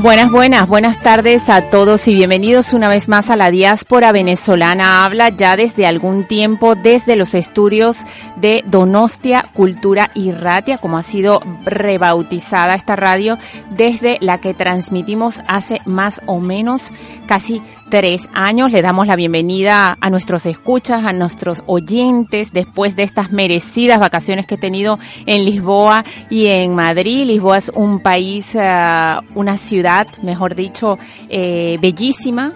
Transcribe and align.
Buenas, 0.00 0.30
buenas, 0.30 0.68
buenas 0.68 1.02
tardes 1.02 1.48
a 1.48 1.70
todos 1.70 2.06
y 2.06 2.14
bienvenidos 2.14 2.72
una 2.72 2.88
vez 2.88 3.08
más 3.08 3.30
a 3.30 3.36
la 3.36 3.50
diáspora 3.50 4.12
venezolana. 4.12 5.04
Habla 5.04 5.30
ya 5.30 5.56
desde 5.56 5.86
algún 5.86 6.24
tiempo 6.28 6.76
desde 6.76 7.16
los 7.16 7.34
estudios 7.34 7.96
de 8.36 8.62
Donostia 8.64 9.44
Cultura 9.54 10.12
y 10.14 10.30
Ratia, 10.30 10.78
como 10.78 10.98
ha 10.98 11.02
sido 11.02 11.40
rebautizada 11.64 12.74
esta 12.74 12.94
radio, 12.94 13.38
desde 13.70 14.18
la 14.20 14.38
que 14.38 14.54
transmitimos 14.54 15.42
hace 15.48 15.80
más 15.84 16.20
o 16.26 16.38
menos 16.38 16.92
casi 17.26 17.60
tres 17.90 18.28
años. 18.32 18.70
Le 18.70 18.82
damos 18.82 19.08
la 19.08 19.16
bienvenida 19.16 19.98
a 20.00 20.10
nuestros 20.10 20.46
escuchas, 20.46 21.04
a 21.04 21.12
nuestros 21.12 21.64
oyentes, 21.66 22.52
después 22.52 22.94
de 22.94 23.02
estas 23.02 23.32
merecidas 23.32 23.98
vacaciones 23.98 24.46
que 24.46 24.54
he 24.54 24.58
tenido 24.58 25.00
en 25.26 25.44
Lisboa 25.44 26.04
y 26.30 26.46
en 26.46 26.76
Madrid. 26.76 27.26
Lisboa 27.26 27.58
es 27.58 27.72
un 27.74 27.98
país, 27.98 28.54
uh, 28.54 29.20
una 29.34 29.56
ciudad 29.56 29.87
mejor 30.22 30.54
dicho, 30.54 30.98
eh, 31.28 31.78
bellísima, 31.80 32.52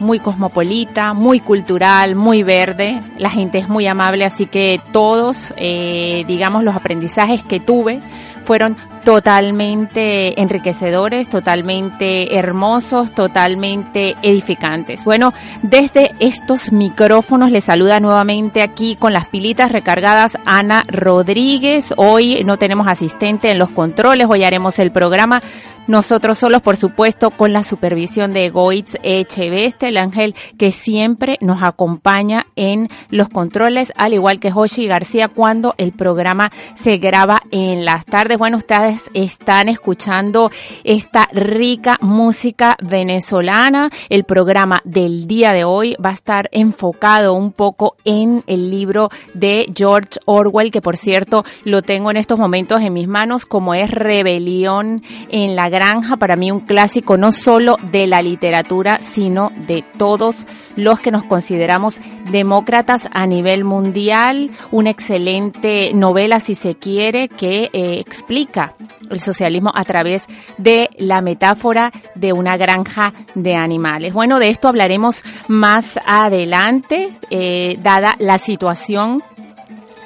muy 0.00 0.18
cosmopolita, 0.18 1.14
muy 1.14 1.40
cultural, 1.40 2.14
muy 2.14 2.42
verde. 2.42 3.00
La 3.18 3.30
gente 3.30 3.58
es 3.58 3.68
muy 3.68 3.86
amable, 3.86 4.24
así 4.24 4.46
que 4.46 4.80
todos, 4.92 5.54
eh, 5.56 6.24
digamos, 6.26 6.64
los 6.64 6.74
aprendizajes 6.74 7.42
que 7.44 7.60
tuve 7.60 8.00
fueron 8.44 8.76
totalmente 9.04 10.40
enriquecedores, 10.40 11.28
totalmente 11.28 12.36
hermosos, 12.36 13.12
totalmente 13.12 14.14
edificantes. 14.22 15.04
Bueno, 15.04 15.32
desde 15.62 16.12
estos 16.20 16.72
micrófonos 16.72 17.50
les 17.50 17.64
saluda 17.64 18.00
nuevamente 18.00 18.62
aquí 18.62 18.96
con 18.96 19.12
las 19.12 19.28
pilitas 19.28 19.72
recargadas 19.72 20.38
Ana 20.46 20.84
Rodríguez. 20.86 21.94
Hoy 21.96 22.42
no 22.44 22.56
tenemos 22.56 22.86
asistente 22.86 23.50
en 23.50 23.58
los 23.58 23.70
controles, 23.70 24.26
hoy 24.28 24.44
haremos 24.44 24.78
el 24.78 24.92
programa 24.92 25.42
nosotros 25.88 26.38
solos, 26.38 26.62
por 26.62 26.76
supuesto, 26.76 27.30
con 27.30 27.52
la 27.52 27.64
supervisión 27.64 28.32
de 28.32 28.50
Goitz 28.50 28.96
Echeveste, 29.02 29.88
el 29.88 29.96
ángel 29.96 30.36
que 30.56 30.70
siempre 30.70 31.38
nos 31.40 31.62
acompaña 31.62 32.46
en 32.54 32.88
los 33.10 33.28
controles, 33.28 33.92
al 33.96 34.14
igual 34.14 34.38
que 34.38 34.52
Hoshi 34.54 34.86
García 34.86 35.26
cuando 35.26 35.74
el 35.78 35.90
programa 35.92 36.52
se 36.74 36.98
graba 36.98 37.38
en 37.50 37.84
las 37.84 38.04
tardes. 38.04 38.38
Bueno, 38.38 38.58
ustedes 38.58 38.91
están 39.14 39.68
escuchando 39.68 40.50
esta 40.84 41.28
rica 41.32 41.96
música 42.00 42.76
venezolana. 42.82 43.90
El 44.08 44.24
programa 44.24 44.78
del 44.84 45.26
día 45.26 45.52
de 45.52 45.64
hoy 45.64 45.96
va 46.04 46.10
a 46.10 46.14
estar 46.14 46.48
enfocado 46.52 47.34
un 47.34 47.52
poco 47.52 47.96
en 48.04 48.42
el 48.46 48.70
libro 48.70 49.10
de 49.34 49.66
George 49.74 50.18
Orwell, 50.24 50.70
que 50.70 50.82
por 50.82 50.96
cierto 50.96 51.44
lo 51.64 51.82
tengo 51.82 52.10
en 52.10 52.16
estos 52.16 52.38
momentos 52.38 52.80
en 52.80 52.92
mis 52.92 53.08
manos, 53.08 53.46
como 53.46 53.74
es 53.74 53.90
Rebelión 53.90 55.02
en 55.28 55.56
la 55.56 55.68
Granja, 55.68 56.16
para 56.16 56.36
mí 56.36 56.50
un 56.50 56.60
clásico 56.60 57.16
no 57.16 57.32
solo 57.32 57.76
de 57.90 58.06
la 58.06 58.22
literatura, 58.22 59.00
sino 59.00 59.52
de 59.66 59.84
todos 59.98 60.46
los 60.76 61.00
que 61.00 61.10
nos 61.10 61.24
consideramos 61.24 62.00
demócratas 62.30 63.08
a 63.12 63.26
nivel 63.26 63.64
mundial. 63.64 64.50
Una 64.70 64.90
excelente 64.90 65.92
novela, 65.94 66.40
si 66.40 66.54
se 66.54 66.74
quiere, 66.74 67.28
que 67.28 67.70
eh, 67.72 67.98
explica 67.98 68.74
el 69.10 69.20
socialismo 69.20 69.70
a 69.74 69.84
través 69.84 70.24
de 70.58 70.90
la 70.98 71.20
metáfora 71.20 71.92
de 72.14 72.32
una 72.32 72.56
granja 72.56 73.12
de 73.34 73.54
animales. 73.54 74.12
Bueno, 74.12 74.38
de 74.38 74.48
esto 74.48 74.68
hablaremos 74.68 75.22
más 75.48 75.98
adelante, 76.06 77.18
eh, 77.30 77.78
dada 77.82 78.16
la 78.18 78.38
situación 78.38 79.22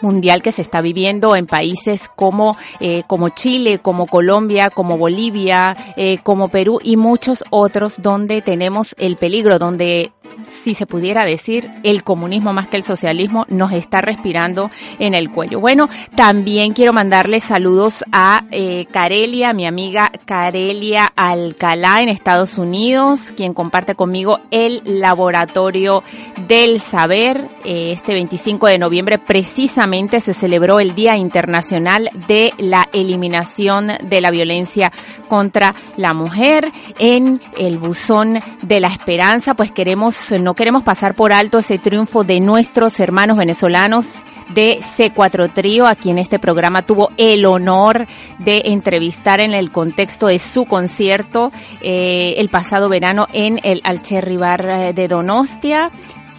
mundial 0.00 0.42
que 0.42 0.53
se 0.53 0.62
está 0.62 0.81
viviendo 0.81 1.36
en 1.36 1.47
países 1.47 2.09
como, 2.15 2.56
eh, 2.81 3.03
como 3.06 3.31
Chile, 3.31 3.78
como 3.81 4.06
Colombia, 4.06 4.70
como 4.70 4.98
Bolivia, 4.98 5.76
eh, 5.97 6.19
como 6.22 6.48
Perú 6.48 6.78
y 6.82 6.97
muchos 6.97 7.44
otros 7.50 8.00
donde 8.00 8.42
tenemos 8.42 8.94
el 8.98 9.16
peligro, 9.16 9.59
donde 9.59 10.12
si 10.48 10.75
se 10.75 10.87
pudiera 10.87 11.25
decir, 11.25 11.70
el 11.82 12.03
comunismo 12.03 12.53
más 12.53 12.69
que 12.69 12.76
el 12.76 12.82
socialismo 12.82 13.47
nos 13.48 13.72
está 13.72 14.00
respirando 14.00 14.70
en 14.98 15.14
el 15.14 15.31
cuello. 15.31 15.60
Bueno, 15.60 15.88
también 16.14 16.72
quiero 16.72 16.92
mandarle 16.92 17.41
saludos 17.41 18.04
a 18.12 18.44
eh, 18.50 18.86
Carelia, 18.91 19.53
mi 19.53 19.66
amiga 19.66 20.10
Carelia 20.25 21.12
Alcalá 21.15 21.98
en 22.00 22.09
Estados 22.09 22.59
Unidos, 22.59 23.32
quien 23.36 23.54
comparte 23.54 23.94
conmigo 23.94 24.41
el 24.50 24.82
laboratorio 24.84 26.03
del 26.48 26.81
saber. 26.81 27.48
Eh, 27.65 27.92
este 27.92 28.12
25 28.12 28.66
de 28.66 28.78
noviembre 28.78 29.19
precisamente 29.19 30.20
se 30.20 30.34
celebró 30.34 30.81
el 30.81 30.94
Día 30.94 31.16
Internacional 31.16 32.10
de 32.26 32.53
la 32.59 32.88
Eliminación 32.92 33.92
de 34.03 34.20
la 34.20 34.31
Violencia 34.31 34.92
contra 35.28 35.75
la 35.97 36.15
Mujer. 36.15 36.72
En 36.98 37.41
el 37.56 37.78
buzón 37.78 38.41
de 38.62 38.81
la 38.81 38.88
esperanza, 38.88 39.54
pues 39.54 39.70
queremos 39.70 40.16
no 40.41 40.54
queremos 40.54 40.82
pasar 40.82 41.15
por 41.15 41.32
alto 41.32 41.59
ese 41.59 41.78
triunfo 41.78 42.25
de 42.25 42.41
nuestros 42.41 42.99
hermanos 43.00 43.38
venezolanos 43.38 44.06
de 44.49 44.78
C4 44.78 45.53
Trío, 45.53 45.87
a 45.87 45.94
quien 45.94 46.19
este 46.19 46.38
programa 46.38 46.82
tuvo 46.82 47.10
el 47.16 47.44
honor 47.47 48.06
de 48.38 48.62
entrevistar 48.66 49.41
en 49.41 49.53
el 49.53 49.71
contexto 49.72 50.27
de 50.27 50.38
su 50.38 50.66
concierto 50.66 51.50
eh, 51.81 52.34
el 52.38 52.49
pasado 52.49 52.88
verano 52.88 53.27
en 53.32 53.60
el 53.62 53.81
Alcherri 53.84 54.37
Bar 54.37 54.94
de 54.94 55.09
Donostia. 55.09 55.91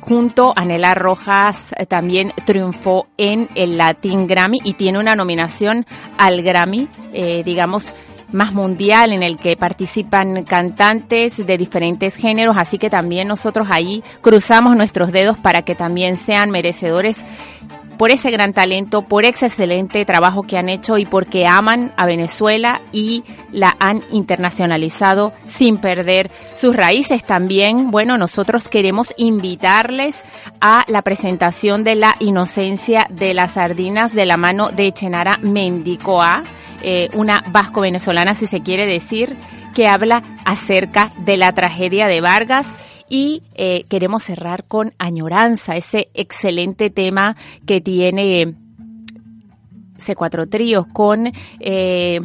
Junto 0.02 0.54
a 0.56 0.64
Nela 0.64 0.94
Rojas 0.94 1.76
también 1.90 2.32
triunfó 2.46 3.08
en 3.18 3.50
el 3.56 3.78
Latin 3.78 4.26
Grammy 4.26 4.60
y 4.64 4.76
tiene 4.76 5.00
una 5.00 5.18
nominación 5.18 5.86
al 6.18 6.44
Grammy, 6.44 6.88
eh, 7.12 7.44
digamos, 7.44 7.94
más 8.32 8.54
mundial 8.54 9.14
en 9.14 9.24
el 9.24 9.38
que 9.38 9.56
participan 9.56 10.44
cantantes 10.44 11.46
de 11.46 11.58
diferentes 11.58 12.16
géneros, 12.16 12.58
así 12.58 12.78
que 12.78 12.90
también 12.90 13.28
nosotros 13.28 13.68
ahí 13.70 14.04
cruzamos 14.22 14.76
nuestros 14.76 15.12
dedos 15.12 15.38
para 15.38 15.62
que 15.62 15.76
también 15.76 16.16
sean 16.16 16.52
merecedores 16.52 17.26
por 17.98 18.12
ese 18.12 18.32
gran 18.32 18.54
talento, 18.54 19.02
por 19.02 19.26
ese 19.26 19.48
excelente 19.48 20.06
trabajo 20.06 20.44
que 20.44 20.58
han 20.58 20.70
hecho 20.70 20.98
y 20.98 21.06
porque 21.06 21.48
aman 21.48 21.94
a 21.98 22.06
Venezuela 22.06 22.82
y 22.92 23.24
la 23.52 23.76
han 23.80 24.02
internacionalizado 24.12 25.34
sin 25.46 25.78
perder 25.78 26.32
sus 26.56 26.76
raíces. 26.76 27.24
También, 27.24 27.92
bueno, 27.92 28.18
nosotros 28.18 28.68
queremos 28.68 29.14
invitarles 29.18 30.24
a 30.62 30.84
la 30.88 31.02
presentación 31.02 31.84
de 31.84 31.96
la 31.96 32.16
inocencia 32.20 33.08
de 33.10 33.34
las 33.34 33.54
sardinas 33.54 34.14
de 34.14 34.26
la 34.26 34.38
mano 34.38 34.70
de 34.70 34.92
Chenara 34.92 35.38
Mendicoa, 35.42 36.44
eh, 36.82 37.10
una 37.14 37.44
vasco-venezolana, 37.50 38.36
si 38.36 38.48
se 38.48 38.62
quiere 38.62 38.86
decir, 38.86 39.36
que 39.74 39.88
habla 39.88 40.24
acerca 40.46 41.12
de 41.18 41.38
la 41.38 41.52
tragedia 41.52 42.08
de 42.08 42.22
Vargas 42.22 42.68
y 43.10 43.44
eh, 43.56 43.86
queremos 43.90 44.24
cerrar 44.24 44.66
con 44.66 44.94
Añoranza, 44.98 45.76
ese 45.76 46.10
excelente 46.14 46.90
tema 46.90 47.36
que 47.66 47.82
tiene 47.82 48.56
C4 49.98 50.50
Tríos 50.50 50.88
con 50.88 51.32
eh, 51.60 52.20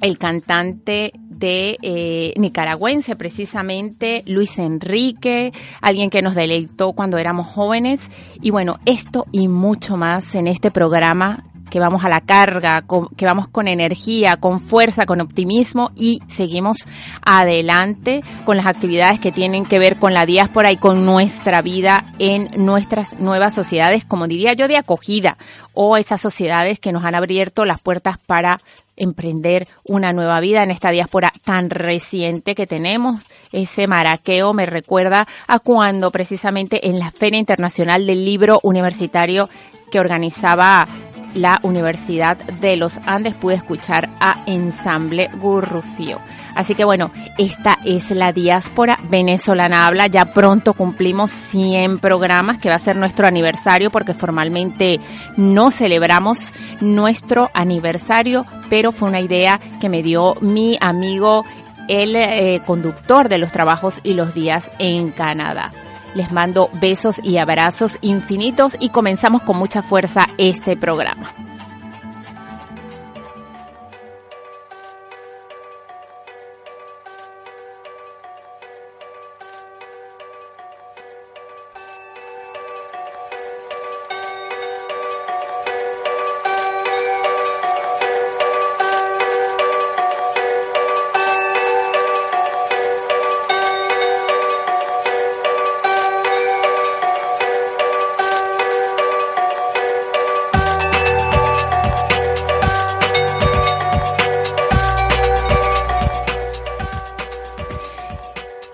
el 0.00 0.18
cantante 0.18 1.12
de 1.28 1.78
eh, 1.82 2.32
nicaragüense, 2.36 3.14
precisamente 3.16 4.22
Luis 4.26 4.58
Enrique, 4.58 5.52
alguien 5.80 6.10
que 6.10 6.22
nos 6.22 6.34
deleitó 6.34 6.92
cuando 6.92 7.18
éramos 7.18 7.46
jóvenes. 7.46 8.10
Y 8.40 8.50
bueno, 8.50 8.78
esto 8.86 9.26
y 9.32 9.48
mucho 9.48 9.96
más 9.96 10.34
en 10.34 10.46
este 10.46 10.70
programa 10.70 11.44
que 11.70 11.80
vamos 11.80 12.04
a 12.04 12.08
la 12.08 12.20
carga, 12.20 12.84
que 13.16 13.24
vamos 13.24 13.48
con 13.48 13.68
energía, 13.68 14.36
con 14.36 14.60
fuerza, 14.60 15.06
con 15.06 15.20
optimismo 15.20 15.90
y 15.94 16.20
seguimos 16.28 16.78
adelante 17.24 18.22
con 18.44 18.56
las 18.56 18.66
actividades 18.66 19.20
que 19.20 19.32
tienen 19.32 19.64
que 19.64 19.78
ver 19.78 19.98
con 19.98 20.14
la 20.14 20.26
diáspora 20.26 20.72
y 20.72 20.76
con 20.76 21.04
nuestra 21.04 21.60
vida 21.62 22.04
en 22.18 22.48
nuestras 22.56 23.18
nuevas 23.18 23.54
sociedades, 23.54 24.04
como 24.04 24.28
diría 24.28 24.52
yo, 24.52 24.68
de 24.68 24.76
acogida 24.76 25.36
o 25.74 25.96
esas 25.96 26.20
sociedades 26.20 26.78
que 26.78 26.92
nos 26.92 27.04
han 27.04 27.14
abierto 27.14 27.64
las 27.64 27.82
puertas 27.82 28.16
para 28.18 28.58
emprender 28.96 29.66
una 29.84 30.12
nueva 30.12 30.40
vida 30.40 30.62
en 30.62 30.70
esta 30.70 30.90
diáspora 30.90 31.30
tan 31.44 31.68
reciente 31.70 32.54
que 32.54 32.66
tenemos. 32.66 33.24
Ese 33.52 33.86
maraqueo 33.86 34.54
me 34.54 34.66
recuerda 34.66 35.26
a 35.46 35.58
cuando 35.58 36.10
precisamente 36.10 36.88
en 36.88 36.98
la 36.98 37.10
Feria 37.10 37.38
Internacional 37.38 38.06
del 38.06 38.24
Libro 38.24 38.58
Universitario 38.62 39.48
que 39.90 40.00
organizaba 40.00 40.88
la 41.36 41.58
Universidad 41.62 42.36
de 42.36 42.76
los 42.76 42.98
Andes 43.06 43.36
pude 43.36 43.54
escuchar 43.54 44.08
a 44.20 44.42
Ensamble 44.46 45.28
Gurrufío. 45.40 46.20
Así 46.56 46.74
que 46.74 46.84
bueno, 46.84 47.10
esta 47.36 47.78
es 47.84 48.10
la 48.10 48.32
diáspora 48.32 48.98
venezolana 49.10 49.86
habla. 49.86 50.06
Ya 50.06 50.24
pronto 50.32 50.72
cumplimos 50.72 51.30
100 51.30 51.98
programas, 51.98 52.58
que 52.58 52.70
va 52.70 52.76
a 52.76 52.80
ser 52.80 52.96
nuestro 52.96 53.26
aniversario, 53.26 53.90
porque 53.90 54.14
formalmente 54.14 54.98
no 55.36 55.70
celebramos 55.70 56.54
nuestro 56.80 57.50
aniversario, 57.52 58.46
pero 58.70 58.90
fue 58.90 59.10
una 59.10 59.20
idea 59.20 59.60
que 59.80 59.90
me 59.90 60.02
dio 60.02 60.32
mi 60.40 60.78
amigo, 60.80 61.44
el 61.88 62.16
eh, 62.16 62.62
conductor 62.64 63.28
de 63.28 63.36
los 63.36 63.52
trabajos 63.52 64.00
y 64.02 64.14
los 64.14 64.32
días 64.32 64.70
en 64.78 65.10
Canadá. 65.10 65.72
Les 66.16 66.32
mando 66.32 66.70
besos 66.72 67.20
y 67.22 67.36
abrazos 67.36 67.98
infinitos 68.00 68.74
y 68.80 68.88
comenzamos 68.88 69.42
con 69.42 69.58
mucha 69.58 69.82
fuerza 69.82 70.26
este 70.38 70.74
programa. 70.74 71.55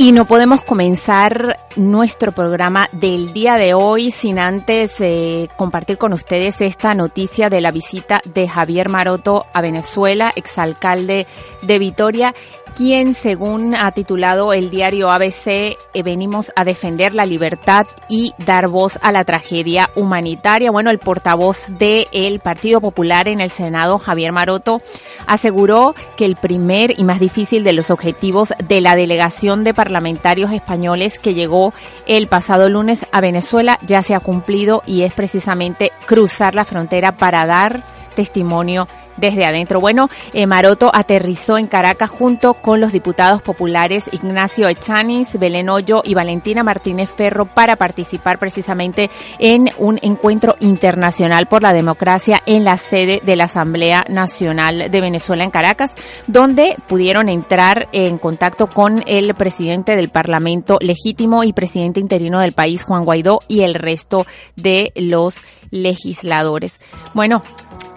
Y 0.02 0.10
no 0.10 0.24
podemos 0.24 0.62
comenzar 0.62 1.58
nuestro 1.76 2.32
programa 2.32 2.88
del 2.90 3.32
día 3.32 3.54
de 3.54 3.72
hoy 3.72 4.10
sin 4.10 4.40
antes 4.40 5.00
eh, 5.00 5.48
compartir 5.56 5.96
con 5.96 6.12
ustedes 6.12 6.60
esta 6.60 6.92
noticia 6.92 7.48
de 7.48 7.60
la 7.60 7.70
visita 7.70 8.20
de 8.24 8.48
Javier 8.48 8.88
Maroto 8.88 9.46
a 9.54 9.60
Venezuela, 9.60 10.32
exalcalde 10.34 11.28
de 11.62 11.78
Vitoria, 11.78 12.34
quien, 12.74 13.14
según 13.14 13.74
ha 13.74 13.90
titulado 13.92 14.52
el 14.52 14.70
diario 14.70 15.10
ABC, 15.10 15.46
eh, 15.46 16.02
venimos 16.02 16.52
a 16.56 16.64
defender 16.64 17.14
la 17.14 17.26
libertad 17.26 17.86
y 18.08 18.32
dar 18.38 18.68
voz 18.68 18.98
a 19.02 19.12
la 19.12 19.24
tragedia 19.24 19.90
humanitaria. 19.94 20.70
Bueno, 20.70 20.90
el 20.90 20.98
portavoz 20.98 21.66
del 21.78 22.40
Partido 22.40 22.80
Popular 22.80 23.28
en 23.28 23.40
el 23.40 23.50
Senado, 23.50 23.98
Javier 23.98 24.32
Maroto, 24.32 24.80
aseguró 25.26 25.94
que 26.16 26.24
el 26.24 26.36
primer 26.36 26.98
y 26.98 27.04
más 27.04 27.20
difícil 27.20 27.62
de 27.64 27.72
los 27.72 27.90
objetivos 27.90 28.54
de 28.66 28.80
la 28.80 28.94
delegación 28.94 29.64
de 29.64 29.74
parlamentarios 29.92 30.52
españoles 30.52 31.18
que 31.18 31.34
llegó 31.34 31.74
el 32.06 32.26
pasado 32.26 32.70
lunes 32.70 33.04
a 33.12 33.20
Venezuela. 33.20 33.78
Ya 33.86 34.02
se 34.02 34.14
ha 34.14 34.20
cumplido 34.20 34.82
y 34.86 35.02
es 35.02 35.12
precisamente 35.12 35.92
cruzar 36.06 36.54
la 36.54 36.64
frontera 36.64 37.18
para 37.18 37.44
dar 37.44 37.82
testimonio 38.12 38.86
desde 39.16 39.44
adentro. 39.44 39.80
Bueno, 39.80 40.08
eh, 40.32 40.46
Maroto 40.46 40.90
aterrizó 40.92 41.58
en 41.58 41.66
Caracas 41.66 42.10
junto 42.10 42.54
con 42.54 42.80
los 42.80 42.92
diputados 42.92 43.42
populares 43.42 44.08
Ignacio 44.12 44.68
Echanis, 44.68 45.38
Belén 45.38 45.68
Hoyo 45.68 46.02
y 46.04 46.14
Valentina 46.14 46.62
Martínez 46.62 47.10
Ferro 47.10 47.46
para 47.46 47.76
participar 47.76 48.38
precisamente 48.38 49.10
en 49.38 49.68
un 49.78 49.98
encuentro 50.02 50.56
internacional 50.60 51.46
por 51.46 51.62
la 51.62 51.72
democracia 51.72 52.42
en 52.46 52.64
la 52.64 52.76
sede 52.76 53.20
de 53.24 53.36
la 53.36 53.44
Asamblea 53.44 54.04
Nacional 54.08 54.90
de 54.90 55.00
Venezuela 55.00 55.44
en 55.44 55.50
Caracas, 55.50 55.94
donde 56.26 56.74
pudieron 56.88 57.28
entrar 57.28 57.88
en 57.92 58.18
contacto 58.18 58.66
con 58.66 59.02
el 59.06 59.34
presidente 59.34 59.96
del 59.96 60.08
Parlamento 60.08 60.78
legítimo 60.80 61.44
y 61.44 61.52
presidente 61.52 62.00
interino 62.00 62.40
del 62.40 62.52
país, 62.52 62.84
Juan 62.84 63.04
Guaidó, 63.04 63.40
y 63.48 63.62
el 63.62 63.74
resto 63.74 64.26
de 64.56 64.92
los 64.94 65.36
legisladores. 65.70 66.80
Bueno, 67.14 67.42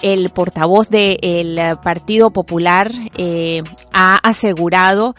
el 0.02 0.30
portavoz 0.30 0.90
del 0.90 1.60
Partido 1.84 2.32
Popular 2.32 2.92
eh, 3.18 3.64
ha 3.94 4.16
asegurado 4.18 5.16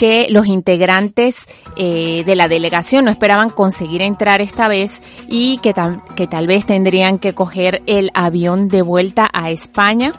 que 0.00 0.28
los 0.30 0.46
integrantes 0.46 1.46
eh, 1.76 2.24
de 2.24 2.34
la 2.34 2.48
delegación 2.48 3.04
no 3.04 3.10
esperaban 3.10 3.50
conseguir 3.50 4.00
entrar 4.00 4.40
esta 4.40 4.66
vez 4.66 5.02
y 5.28 5.58
que, 5.58 5.74
que 6.16 6.26
tal 6.26 6.46
vez 6.46 6.64
tendrían 6.64 7.18
que 7.18 7.34
coger 7.34 7.82
el 7.86 8.10
avión 8.14 8.68
de 8.68 8.80
vuelta 8.80 9.28
a 9.30 9.50
España. 9.50 10.14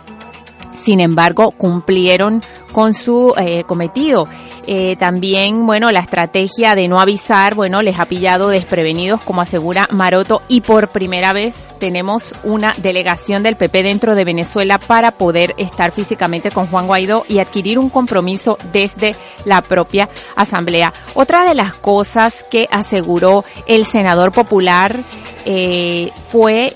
Sin 0.76 1.00
embargo, 1.00 1.52
cumplieron 1.52 2.44
con 2.72 2.94
su 2.94 3.34
eh, 3.38 3.64
cometido. 3.66 4.28
Eh, 4.68 4.96
también, 4.98 5.66
bueno, 5.66 5.92
la 5.92 6.02
estrategia 6.02 6.76
de 6.76 6.88
no 6.88 7.00
avisar, 7.00 7.56
bueno, 7.56 7.82
les 7.82 8.00
ha 8.00 8.06
pillado 8.06 8.50
desprevenidos, 8.50 9.24
como 9.24 9.42
asegura 9.42 9.88
Maroto, 9.92 10.42
y 10.48 10.62
por 10.62 10.90
primera 10.90 11.34
vez 11.34 11.56
tenemos 11.80 12.36
una 12.44 12.74
delegación 12.78 13.42
del 13.42 13.56
PP 13.56 13.84
dentro 13.84 14.14
de 14.14 14.24
Venezuela 14.24 14.78
para 14.78 15.12
poder 15.12 15.56
estar 15.58 15.92
físicamente 15.92 16.52
con 16.52 16.68
Juan 16.68 16.86
Guaidó 16.86 17.26
y 17.28 17.40
adquirir 17.40 17.80
un 17.80 17.90
compromiso 17.90 18.58
desde 18.72 19.16
la 19.46 19.62
propia 19.62 20.10
Asamblea. 20.36 20.94
Otra 21.16 21.44
de 21.44 21.56
las 21.56 21.74
cosas 21.74 22.46
que 22.50 22.68
aseguró 22.72 23.44
el 23.66 23.86
senador 23.86 24.32
popular 24.32 25.04
eh, 25.46 26.12
fue 26.30 26.76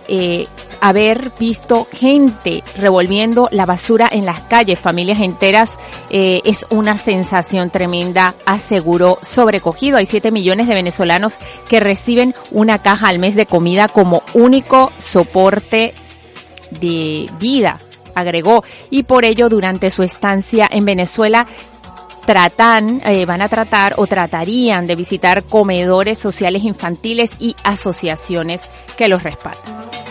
haber 0.81 1.31
visto 1.39 1.87
gente 1.91 2.63
revolviendo 2.77 3.49
la 3.51 3.65
basura 3.65 4.07
en 4.11 4.25
las 4.25 4.41
calles, 4.41 4.79
familias 4.79 5.19
enteras, 5.19 5.71
eh, 6.09 6.41
es 6.45 6.65
una 6.69 6.97
sensación 6.97 7.69
tremenda, 7.69 8.35
aseguró 8.45 9.17
sobrecogido. 9.21 9.97
Hay 9.97 10.05
7 10.05 10.31
millones 10.31 10.67
de 10.67 10.75
venezolanos 10.75 11.37
que 11.69 11.79
reciben 11.79 12.35
una 12.51 12.79
caja 12.79 13.09
al 13.09 13.19
mes 13.19 13.35
de 13.35 13.45
comida 13.45 13.87
como 13.87 14.23
único 14.33 14.91
soporte 14.99 15.93
de 16.79 17.29
vida, 17.39 17.77
agregó, 18.13 18.63
y 18.89 19.03
por 19.03 19.25
ello 19.25 19.49
durante 19.49 19.89
su 19.89 20.03
estancia 20.03 20.67
en 20.69 20.85
Venezuela 20.85 21.47
tratan, 22.25 23.01
eh, 23.05 23.25
van 23.25 23.41
a 23.41 23.49
tratar 23.49 23.93
o 23.97 24.07
tratarían 24.07 24.87
de 24.87 24.95
visitar 24.95 25.43
comedores 25.43 26.17
sociales 26.17 26.63
infantiles 26.63 27.31
y 27.39 27.55
asociaciones 27.63 28.61
que 28.97 29.07
los 29.07 29.23
respaldan. 29.23 30.04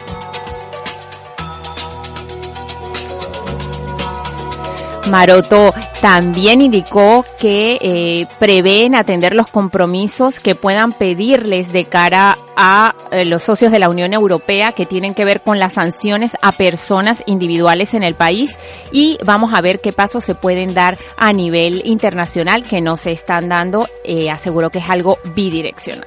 Maroto 5.11 5.75
también 6.01 6.61
indicó 6.61 7.25
que 7.39 7.79
eh, 7.81 8.27
prevén 8.39 8.95
atender 8.95 9.35
los 9.35 9.51
compromisos 9.51 10.41
que 10.41 10.55
puedan 10.55 10.93
pedirles 10.93 11.73
de 11.73 11.85
cara 11.85 12.37
a 12.57 12.95
eh, 13.11 13.25
los 13.25 13.43
socios 13.43 13.73
de 13.73 13.79
la 13.79 13.89
Unión 13.89 14.13
Europea 14.13 14.73
que 14.73 14.87
tienen 14.87 15.15
que 15.15 15.25
ver 15.25 15.41
con 15.41 15.59
las 15.59 15.75
sanciones 15.75 16.37
a 16.43 16.53
personas 16.53 17.23
individuales 17.27 17.95
en 17.95 18.03
el 18.03 18.15
país 18.15 18.59
y 18.93 19.19
vamos 19.25 19.53
a 19.55 19.61
ver 19.61 19.81
qué 19.81 19.93
pasos 19.93 20.25
se 20.25 20.35
pueden 20.35 20.75
dar 20.75 20.99
a 21.17 21.33
nivel 21.33 21.83
internacional 21.85 22.65
que 22.65 22.81
no 22.81 22.97
se 22.97 23.13
están 23.13 23.49
dando. 23.49 23.87
Eh, 24.05 24.31
aseguró 24.31 24.71
que 24.71 24.79
es 24.79 24.89
algo 24.89 25.19
bidireccional. 25.35 26.07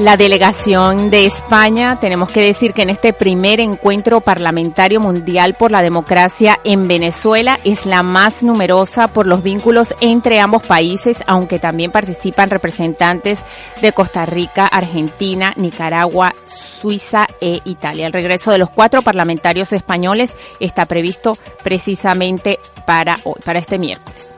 La 0.00 0.16
delegación 0.16 1.10
de 1.10 1.26
España, 1.26 2.00
tenemos 2.00 2.30
que 2.30 2.40
decir 2.40 2.72
que 2.72 2.80
en 2.80 2.88
este 2.88 3.12
primer 3.12 3.60
encuentro 3.60 4.22
parlamentario 4.22 4.98
mundial 4.98 5.56
por 5.58 5.70
la 5.70 5.82
democracia 5.82 6.58
en 6.64 6.88
Venezuela 6.88 7.60
es 7.64 7.84
la 7.84 8.02
más 8.02 8.42
numerosa 8.42 9.08
por 9.08 9.26
los 9.26 9.42
vínculos 9.42 9.94
entre 10.00 10.40
ambos 10.40 10.62
países, 10.62 11.22
aunque 11.26 11.58
también 11.58 11.90
participan 11.90 12.48
representantes 12.48 13.42
de 13.82 13.92
Costa 13.92 14.24
Rica, 14.24 14.66
Argentina, 14.66 15.52
Nicaragua, 15.56 16.34
Suiza 16.46 17.26
e 17.38 17.60
Italia. 17.66 18.06
El 18.06 18.14
regreso 18.14 18.52
de 18.52 18.58
los 18.58 18.70
cuatro 18.70 19.02
parlamentarios 19.02 19.70
españoles 19.74 20.34
está 20.60 20.86
previsto 20.86 21.36
precisamente 21.62 22.58
para 22.86 23.18
hoy, 23.24 23.38
para 23.44 23.58
este 23.58 23.76
miércoles. 23.76 24.29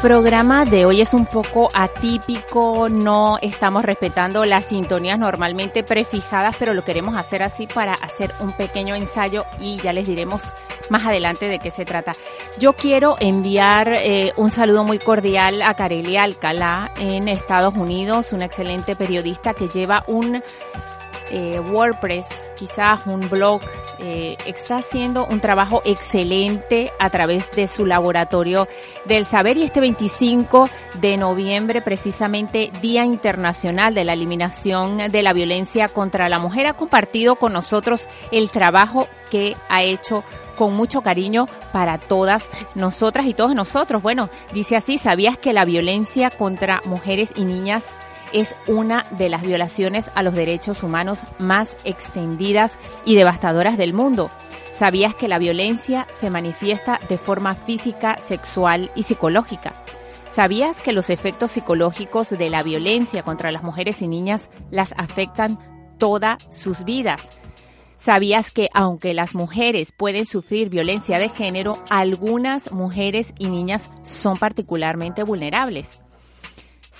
Programa 0.00 0.64
de 0.64 0.86
hoy 0.86 1.02
es 1.02 1.12
un 1.12 1.26
poco 1.26 1.68
atípico, 1.74 2.88
no 2.88 3.36
estamos 3.42 3.84
respetando 3.84 4.46
las 4.46 4.64
sintonías 4.64 5.18
normalmente 5.18 5.82
prefijadas, 5.84 6.56
pero 6.58 6.72
lo 6.72 6.82
queremos 6.82 7.16
hacer 7.16 7.42
así 7.42 7.66
para 7.66 7.92
hacer 7.92 8.32
un 8.40 8.52
pequeño 8.52 8.94
ensayo 8.94 9.44
y 9.58 9.78
ya 9.80 9.92
les 9.92 10.06
diremos 10.06 10.40
más 10.88 11.04
adelante 11.04 11.48
de 11.48 11.58
qué 11.58 11.70
se 11.70 11.84
trata. 11.84 12.12
Yo 12.58 12.72
quiero 12.72 13.16
enviar 13.20 13.92
eh, 13.92 14.32
un 14.36 14.50
saludo 14.50 14.84
muy 14.84 14.98
cordial 14.98 15.60
a 15.60 15.74
Carelia 15.74 16.22
Alcalá 16.22 16.90
en 16.98 17.28
Estados 17.28 17.74
Unidos, 17.74 18.32
una 18.32 18.46
excelente 18.46 18.96
periodista 18.96 19.52
que 19.52 19.68
lleva 19.68 20.04
un 20.06 20.42
eh, 21.30 21.60
WordPress, 21.60 22.26
quizás 22.56 23.06
un 23.06 23.28
blog, 23.28 23.60
eh, 24.02 24.36
está 24.46 24.76
haciendo 24.76 25.26
un 25.26 25.40
trabajo 25.40 25.82
excelente 25.84 26.90
a 26.98 27.10
través 27.10 27.50
de 27.52 27.66
su 27.66 27.84
laboratorio 27.84 28.66
del 29.04 29.26
saber 29.26 29.58
y 29.58 29.62
este 29.62 29.80
25 29.80 30.70
de 31.00 31.16
noviembre, 31.16 31.82
precisamente 31.82 32.70
Día 32.80 33.04
Internacional 33.04 33.94
de 33.94 34.04
la 34.04 34.14
Eliminación 34.14 34.96
de 34.96 35.22
la 35.22 35.32
Violencia 35.32 35.88
contra 35.88 36.28
la 36.28 36.38
Mujer, 36.38 36.66
ha 36.66 36.74
compartido 36.74 37.36
con 37.36 37.52
nosotros 37.52 38.08
el 38.30 38.48
trabajo 38.48 39.06
que 39.30 39.56
ha 39.68 39.82
hecho 39.82 40.24
con 40.56 40.74
mucho 40.74 41.00
cariño 41.02 41.48
para 41.72 41.98
todas 41.98 42.44
nosotras 42.74 43.26
y 43.26 43.34
todos 43.34 43.54
nosotros. 43.54 44.02
Bueno, 44.02 44.28
dice 44.52 44.76
así, 44.76 44.98
¿sabías 44.98 45.38
que 45.38 45.52
la 45.52 45.64
violencia 45.64 46.30
contra 46.30 46.80
mujeres 46.84 47.32
y 47.36 47.44
niñas 47.44 47.84
es 48.32 48.54
una 48.66 49.04
de 49.12 49.28
las 49.28 49.42
violaciones 49.42 50.10
a 50.14 50.22
los 50.22 50.34
derechos 50.34 50.82
humanos 50.82 51.20
más 51.38 51.76
extendidas 51.84 52.78
y 53.04 53.16
devastadoras 53.16 53.78
del 53.78 53.92
mundo. 53.92 54.30
¿Sabías 54.72 55.14
que 55.14 55.28
la 55.28 55.38
violencia 55.38 56.06
se 56.10 56.30
manifiesta 56.30 57.00
de 57.08 57.18
forma 57.18 57.54
física, 57.54 58.18
sexual 58.26 58.90
y 58.94 59.02
psicológica? 59.02 59.74
¿Sabías 60.30 60.80
que 60.80 60.92
los 60.92 61.10
efectos 61.10 61.50
psicológicos 61.50 62.30
de 62.30 62.50
la 62.50 62.62
violencia 62.62 63.22
contra 63.24 63.50
las 63.50 63.64
mujeres 63.64 64.00
y 64.00 64.06
niñas 64.06 64.48
las 64.70 64.94
afectan 64.96 65.58
todas 65.98 66.42
sus 66.50 66.84
vidas? 66.84 67.20
¿Sabías 67.98 68.50
que 68.50 68.70
aunque 68.72 69.12
las 69.12 69.34
mujeres 69.34 69.92
pueden 69.92 70.24
sufrir 70.24 70.70
violencia 70.70 71.18
de 71.18 71.28
género, 71.28 71.76
algunas 71.90 72.72
mujeres 72.72 73.34
y 73.38 73.48
niñas 73.48 73.90
son 74.02 74.38
particularmente 74.38 75.22
vulnerables? 75.24 76.00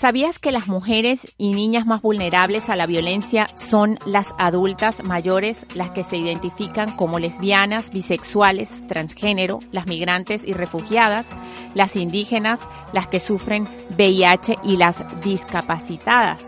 ¿Sabías 0.00 0.38
que 0.38 0.50
las 0.50 0.66
mujeres 0.66 1.35
y 1.37 1.52
niñas 1.52 1.85
más 1.85 2.00
vulnerables 2.00 2.71
a 2.71 2.76
la 2.76 2.87
violencia 2.87 3.47
son 3.54 3.99
las 4.07 4.33
adultas 4.38 5.04
mayores, 5.04 5.66
las 5.75 5.90
que 5.90 6.04
se 6.04 6.16
identifican 6.16 6.97
como 6.97 7.19
lesbianas, 7.19 7.90
bisexuales, 7.90 8.87
transgénero, 8.87 9.61
las 9.73 9.87
migrantes 9.87 10.40
y 10.47 10.54
refugiadas, 10.54 11.26
las 11.75 11.97
indígenas, 11.97 12.61
las 12.95 13.09
que 13.09 13.21
sufren 13.21 13.69
VIH 13.90 14.57
y 14.64 14.78
las 14.78 15.04
discapacitadas? 15.23 16.40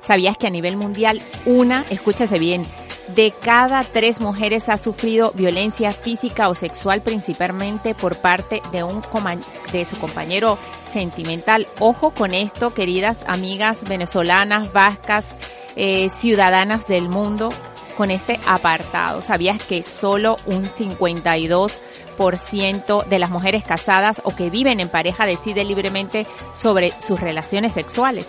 ¿Sabías 0.00 0.38
que 0.38 0.46
a 0.46 0.50
nivel 0.50 0.76
mundial 0.76 1.22
una, 1.46 1.84
escúchese 1.90 2.38
bien, 2.38 2.62
de 3.08 3.30
cada 3.30 3.84
tres 3.84 4.20
mujeres 4.20 4.68
ha 4.68 4.78
sufrido 4.78 5.32
violencia 5.34 5.92
física 5.92 6.48
o 6.48 6.54
sexual 6.54 7.02
principalmente 7.02 7.94
por 7.94 8.16
parte 8.16 8.62
de 8.72 8.82
un 8.82 9.02
de 9.72 9.84
su 9.84 9.96
compañero 9.98 10.58
sentimental. 10.92 11.68
Ojo 11.78 12.10
con 12.10 12.34
esto, 12.34 12.74
queridas 12.74 13.20
amigas 13.26 13.78
venezolanas, 13.88 14.72
vascas, 14.72 15.26
eh, 15.76 16.08
ciudadanas 16.08 16.88
del 16.88 17.08
mundo, 17.08 17.52
con 17.96 18.10
este 18.10 18.40
apartado. 18.46 19.22
¿Sabías 19.22 19.62
que 19.62 19.82
solo 19.82 20.36
un 20.46 20.64
52% 20.64 23.04
de 23.04 23.18
las 23.18 23.30
mujeres 23.30 23.64
casadas 23.64 24.20
o 24.24 24.36
que 24.36 24.50
viven 24.50 24.80
en 24.80 24.88
pareja 24.88 25.26
decide 25.26 25.64
libremente 25.64 26.26
sobre 26.54 26.92
sus 27.06 27.20
relaciones 27.20 27.72
sexuales? 27.72 28.28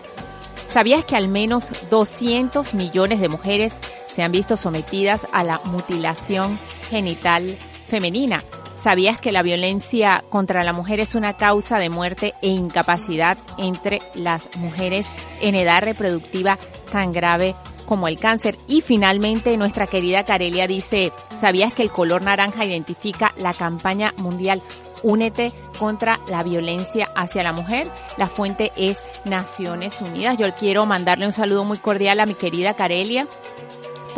¿Sabías 0.69 1.05
que 1.05 1.15
al 1.15 1.27
menos 1.27 1.71
200 1.89 2.73
millones 2.73 3.19
de 3.19 3.29
mujeres 3.29 3.73
se 4.17 4.23
han 4.23 4.31
visto 4.31 4.57
sometidas 4.57 5.27
a 5.31 5.43
la 5.43 5.61
mutilación 5.65 6.57
genital 6.89 7.55
femenina. 7.87 8.43
¿Sabías 8.75 9.21
que 9.21 9.31
la 9.31 9.43
violencia 9.43 10.23
contra 10.31 10.63
la 10.63 10.73
mujer 10.73 10.99
es 10.99 11.13
una 11.13 11.33
causa 11.33 11.77
de 11.77 11.91
muerte 11.91 12.33
e 12.41 12.47
incapacidad 12.47 13.37
entre 13.59 14.01
las 14.15 14.49
mujeres 14.57 15.07
en 15.39 15.53
edad 15.53 15.83
reproductiva 15.83 16.57
tan 16.91 17.11
grave 17.11 17.53
como 17.85 18.07
el 18.07 18.17
cáncer? 18.17 18.57
Y 18.67 18.81
finalmente 18.81 19.55
nuestra 19.55 19.85
querida 19.85 20.25
Carelia 20.25 20.65
dice, 20.65 21.11
¿sabías 21.39 21.71
que 21.71 21.83
el 21.83 21.91
color 21.91 22.23
naranja 22.23 22.65
identifica 22.65 23.35
la 23.37 23.53
campaña 23.53 24.15
mundial 24.17 24.63
Únete 25.03 25.53
contra 25.77 26.19
la 26.27 26.41
violencia 26.41 27.07
hacia 27.15 27.43
la 27.43 27.53
mujer? 27.53 27.87
La 28.17 28.27
fuente 28.27 28.71
es 28.75 28.97
Naciones 29.25 30.01
Unidas. 30.01 30.39
Yo 30.39 30.51
quiero 30.55 30.87
mandarle 30.87 31.27
un 31.27 31.33
saludo 31.33 31.63
muy 31.65 31.77
cordial 31.77 32.19
a 32.19 32.25
mi 32.25 32.33
querida 32.33 32.73
Carelia 32.73 33.27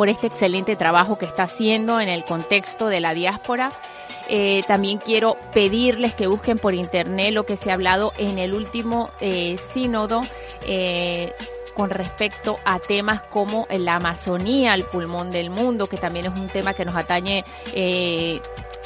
por 0.00 0.08
este 0.08 0.28
excelente 0.28 0.76
trabajo 0.76 1.18
que 1.18 1.26
está 1.26 1.42
haciendo 1.42 2.00
en 2.00 2.08
el 2.08 2.24
contexto 2.24 2.86
de 2.86 3.00
la 3.00 3.12
diáspora. 3.12 3.70
Eh, 4.30 4.62
también 4.66 4.96
quiero 4.96 5.36
pedirles 5.52 6.14
que 6.14 6.26
busquen 6.26 6.56
por 6.56 6.72
internet 6.72 7.34
lo 7.34 7.44
que 7.44 7.58
se 7.58 7.70
ha 7.70 7.74
hablado 7.74 8.14
en 8.16 8.38
el 8.38 8.54
último 8.54 9.10
eh, 9.20 9.58
sínodo 9.74 10.22
eh, 10.66 11.34
con 11.74 11.90
respecto 11.90 12.58
a 12.64 12.78
temas 12.78 13.20
como 13.24 13.66
la 13.68 13.96
Amazonía, 13.96 14.72
el 14.72 14.84
pulmón 14.84 15.30
del 15.30 15.50
mundo, 15.50 15.86
que 15.86 15.98
también 15.98 16.32
es 16.32 16.40
un 16.40 16.48
tema 16.48 16.72
que 16.72 16.86
nos 16.86 16.96
atañe 16.96 17.44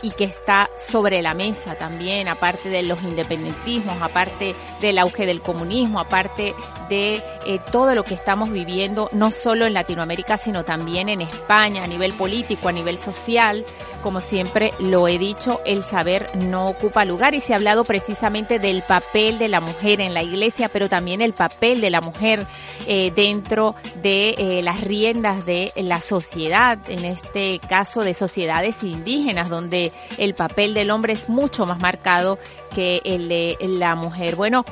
y 0.04 0.10
que 0.10 0.24
está 0.24 0.68
sobre 0.76 1.22
la 1.22 1.32
mesa 1.32 1.76
también, 1.76 2.28
aparte 2.28 2.68
de 2.68 2.82
los 2.82 3.02
independentismos, 3.02 4.02
aparte 4.02 4.54
del 4.82 4.98
auge 4.98 5.24
del 5.24 5.40
comunismo, 5.40 5.98
aparte 5.98 6.54
de 6.90 7.22
eh, 7.46 7.58
todo 7.72 7.94
lo 7.94 8.04
que 8.04 8.12
estamos 8.12 8.52
viviendo, 8.52 9.08
no 9.12 9.30
solo 9.30 9.64
en 9.64 9.72
Latinoamérica, 9.72 10.36
sino 10.36 10.62
también 10.62 11.08
en 11.08 11.22
España, 11.22 11.84
a 11.84 11.86
nivel 11.86 12.12
político, 12.12 12.68
a 12.68 12.72
nivel 12.72 12.98
social. 12.98 13.64
Como 14.02 14.20
siempre 14.20 14.72
lo 14.78 15.08
he 15.08 15.18
dicho, 15.18 15.62
el 15.64 15.82
saber 15.82 16.26
no 16.36 16.66
ocupa 16.66 17.06
lugar 17.06 17.34
y 17.34 17.40
se 17.40 17.54
ha 17.54 17.56
hablado 17.56 17.84
precisamente 17.84 18.58
del 18.58 18.82
papel 18.82 19.38
de 19.38 19.48
la 19.48 19.62
mujer 19.62 20.02
en 20.02 20.12
la 20.12 20.22
iglesia, 20.22 20.68
pero 20.68 20.90
también 20.90 21.22
el 21.22 21.32
papel 21.32 21.80
de 21.80 21.88
la 21.88 22.02
mujer 22.02 22.46
eh, 22.86 23.10
dentro 23.16 23.74
de 24.02 24.34
eh, 24.36 24.60
las 24.62 24.82
riendas 24.82 25.46
de 25.46 25.72
la 25.76 26.00
sociedad, 26.00 26.78
en 26.88 27.06
este 27.06 27.58
caso 27.60 28.02
de 28.02 28.12
sociedades 28.12 28.84
indígenas, 28.84 29.48
donde 29.48 29.93
el 30.18 30.34
papel 30.34 30.74
del 30.74 30.90
hombre 30.90 31.12
es 31.12 31.28
mucho 31.28 31.66
más 31.66 31.80
marcado 31.80 32.38
que 32.74 33.00
el 33.04 33.28
de 33.28 33.56
la 33.60 33.94
mujer. 33.94 34.36
Bueno, 34.36 34.64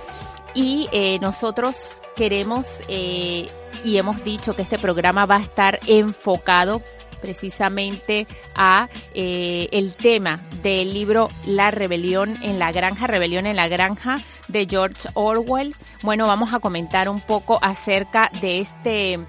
y 0.55 0.89
eh, 0.93 1.19
nosotros 1.21 1.75
queremos 2.17 2.67
eh, 2.89 3.47
y 3.85 3.97
hemos 3.97 4.23
dicho 4.23 4.55
que 4.55 4.63
este 4.63 4.79
programa 4.79 5.27
va 5.27 5.37
a 5.37 5.41
estar 5.41 5.81
enfocado 5.87 6.83
precisamente 7.23 8.27
a 8.55 8.89
eh, 9.15 9.69
el 9.71 9.95
tema 9.95 10.41
del 10.63 10.93
libro 10.93 11.29
La 11.47 11.71
rebelión 11.71 12.35
en 12.43 12.59
la 12.59 12.73
granja, 12.73 13.07
rebelión 13.07 13.47
en 13.47 13.57
la 13.57 13.69
granja 13.69 14.17
de 14.49 14.67
George 14.69 15.09
Orwell. 15.15 15.75
Bueno, 16.03 16.27
vamos 16.27 16.53
a 16.53 16.59
comentar 16.59 17.09
un 17.09 17.21
poco 17.21 17.59
acerca 17.63 18.31
de 18.41 18.59
este 18.59 19.21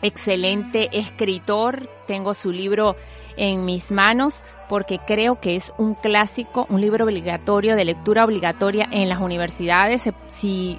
excelente 0.00 0.88
escritor. 0.92 1.88
Tengo 2.06 2.34
su 2.34 2.52
libro 2.52 2.96
en 3.36 3.64
mis 3.64 3.90
manos 3.90 4.42
porque 4.72 4.98
creo 4.98 5.38
que 5.38 5.54
es 5.54 5.70
un 5.76 5.92
clásico, 5.92 6.64
un 6.70 6.80
libro 6.80 7.04
obligatorio, 7.04 7.76
de 7.76 7.84
lectura 7.84 8.24
obligatoria 8.24 8.88
en 8.90 9.10
las 9.10 9.20
universidades. 9.20 10.08
Si 10.30 10.78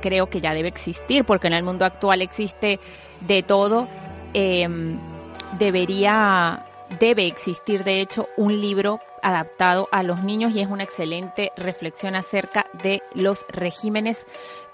creo 0.00 0.30
que 0.30 0.40
ya 0.40 0.54
debe 0.54 0.68
existir, 0.68 1.26
porque 1.26 1.48
en 1.48 1.52
el 1.52 1.62
mundo 1.62 1.84
actual 1.84 2.22
existe 2.22 2.80
de 3.20 3.42
todo. 3.42 3.86
Em, 4.32 4.96
debería, 5.58 6.64
debe 6.98 7.26
existir 7.26 7.84
de 7.84 8.00
hecho 8.00 8.28
un 8.38 8.58
libro 8.62 8.98
adaptado 9.20 9.88
a 9.92 10.02
los 10.02 10.24
niños 10.24 10.52
y 10.54 10.60
es 10.60 10.68
una 10.70 10.84
excelente 10.84 11.52
reflexión 11.54 12.16
acerca 12.16 12.64
de 12.82 13.02
los 13.12 13.44
regímenes 13.50 14.24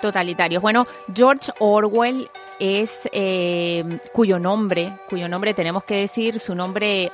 totalitarios. 0.00 0.62
Bueno, 0.62 0.86
George 1.12 1.50
Orwell 1.58 2.30
es 2.60 3.08
em, 3.10 3.98
cuyo 4.12 4.38
nombre, 4.38 4.92
cuyo 5.08 5.28
nombre 5.28 5.54
tenemos 5.54 5.82
que 5.82 5.96
decir, 5.96 6.38
su 6.38 6.54
nombre 6.54 7.10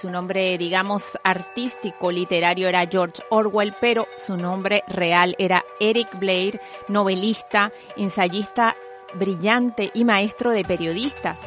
su 0.00 0.10
nombre, 0.10 0.58
digamos, 0.58 1.18
artístico, 1.24 2.10
literario 2.10 2.68
era 2.68 2.86
George 2.86 3.22
Orwell, 3.30 3.74
pero 3.80 4.06
su 4.24 4.36
nombre 4.36 4.82
real 4.88 5.34
era 5.38 5.64
Eric 5.80 6.18
Blair, 6.18 6.60
novelista, 6.88 7.72
ensayista 7.96 8.76
brillante 9.14 9.90
y 9.94 10.04
maestro 10.04 10.50
de 10.50 10.64
periodistas. 10.64 11.40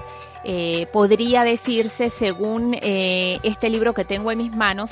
Eh, 0.43 0.87
podría 0.93 1.43
decirse, 1.43 2.09
según 2.09 2.75
eh, 2.81 3.39
este 3.43 3.69
libro 3.69 3.93
que 3.93 4.05
tengo 4.05 4.31
en 4.31 4.37
mis 4.39 4.55
manos, 4.55 4.89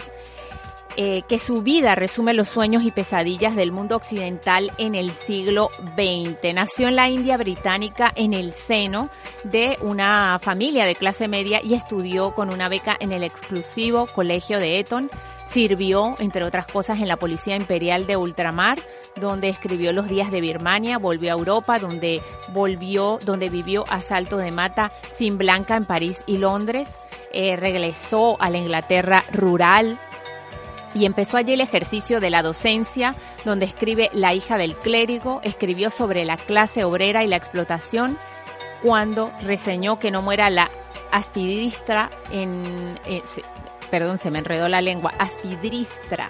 eh, 1.00 1.22
que 1.28 1.38
su 1.38 1.62
vida 1.62 1.94
resume 1.94 2.34
los 2.34 2.48
sueños 2.48 2.84
y 2.84 2.90
pesadillas 2.90 3.56
del 3.56 3.72
mundo 3.72 3.96
occidental 3.96 4.72
en 4.80 4.96
el 4.96 5.12
siglo 5.12 5.70
XX. 5.96 6.56
Nació 6.56 6.88
en 6.88 6.96
la 6.96 7.08
India 7.08 7.38
británica 7.38 8.12
en 8.16 8.34
el 8.34 8.52
seno 8.52 9.12
de 9.44 9.78
una 9.82 10.40
familia 10.40 10.86
de 10.86 10.96
clase 10.96 11.28
media 11.28 11.60
y 11.64 11.76
estudió 11.76 12.32
con 12.32 12.50
una 12.50 12.68
beca 12.68 12.98
en 13.00 13.12
el 13.12 13.24
exclusivo 13.24 14.08
Colegio 14.08 14.60
de 14.60 14.80
Eton. 14.80 15.12
Sirvió, 15.48 16.16
entre 16.18 16.44
otras 16.44 16.66
cosas, 16.66 17.00
en 17.00 17.08
la 17.08 17.18
Policía 17.18 17.56
Imperial 17.56 18.08
de 18.08 18.18
Ultramar, 18.18 18.80
donde 19.16 19.50
escribió 19.50 19.94
Los 19.94 20.10
días 20.10 20.32
de 20.32 20.42
Birmania, 20.42 20.98
volvió 20.98 21.32
a 21.32 21.38
Europa, 21.38 21.78
donde 21.78 22.22
volvió, 22.54 23.20
donde 23.24 23.50
vivió 23.50 23.86
Asalto 23.88 24.38
de 24.38 24.52
Mata 24.52 24.92
sin 25.16 25.38
Blanca 25.38 25.78
en 25.78 25.86
París 25.86 26.24
y 26.26 26.38
Londres. 26.40 26.98
Eh, 27.32 27.56
regresó 27.56 28.36
a 28.42 28.50
la 28.50 28.58
Inglaterra 28.58 29.24
rural, 29.32 29.98
y 30.94 31.06
empezó 31.06 31.38
allí 31.38 31.54
el 31.54 31.62
ejercicio 31.62 32.20
de 32.20 32.30
la 32.30 32.42
docencia, 32.42 33.16
donde 33.46 33.66
escribe 33.66 34.10
La 34.14 34.34
hija 34.34 34.58
del 34.58 34.76
clérigo, 34.76 35.42
escribió 35.44 35.90
sobre 35.90 36.26
la 36.26 36.38
clase 36.38 36.84
obrera 36.84 37.24
y 37.24 37.28
la 37.28 37.36
explotación, 37.36 38.18
cuando 38.82 39.32
reseñó 39.42 40.00
que 40.00 40.12
no 40.12 40.22
muera 40.22 40.50
la 40.50 40.70
aspidistra 41.12 42.10
en... 42.32 43.00
Eh, 43.06 43.22
perdón, 43.90 44.18
se 44.18 44.32
me 44.32 44.40
enredó 44.40 44.68
la 44.68 44.82
lengua, 44.82 45.14
aspidristra, 45.18 46.28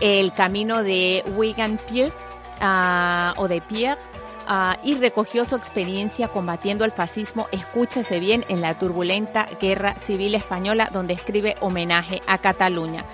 el 0.00 0.32
camino 0.32 0.82
de 0.82 1.24
Wigan 1.36 1.78
Pier 1.88 2.12
ah, 2.60 3.34
o 3.36 3.48
de 3.48 3.60
Pierre 3.60 4.00
ah, 4.46 4.76
y 4.82 4.94
recogió 4.94 5.44
su 5.44 5.56
experiencia 5.56 6.28
combatiendo 6.28 6.84
el 6.84 6.92
fascismo, 6.92 7.46
escúchese 7.52 8.20
bien, 8.20 8.44
en 8.48 8.60
la 8.60 8.78
turbulenta 8.78 9.46
guerra 9.60 9.94
civil 9.98 10.34
española, 10.34 10.90
donde 10.92 11.14
escribe 11.14 11.56
homenaje 11.60 12.20
a 12.26 12.38
Cataluña 12.38 13.04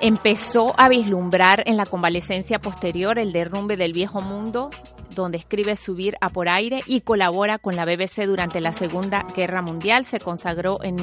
empezó 0.00 0.74
a 0.78 0.88
vislumbrar 0.88 1.62
en 1.66 1.76
la 1.76 1.86
convalecencia 1.86 2.58
posterior 2.58 3.18
el 3.18 3.32
derrumbe 3.32 3.76
del 3.76 3.92
viejo 3.92 4.20
mundo, 4.20 4.70
donde 5.14 5.38
escribe 5.38 5.76
Subir 5.76 6.16
a 6.20 6.28
por 6.28 6.48
aire 6.48 6.82
y 6.86 7.00
colabora 7.00 7.58
con 7.58 7.74
la 7.74 7.84
BBC 7.84 8.26
durante 8.26 8.60
la 8.60 8.72
Segunda 8.72 9.26
Guerra 9.34 9.62
Mundial. 9.62 10.04
Se 10.04 10.20
consagró 10.20 10.82
en 10.82 10.96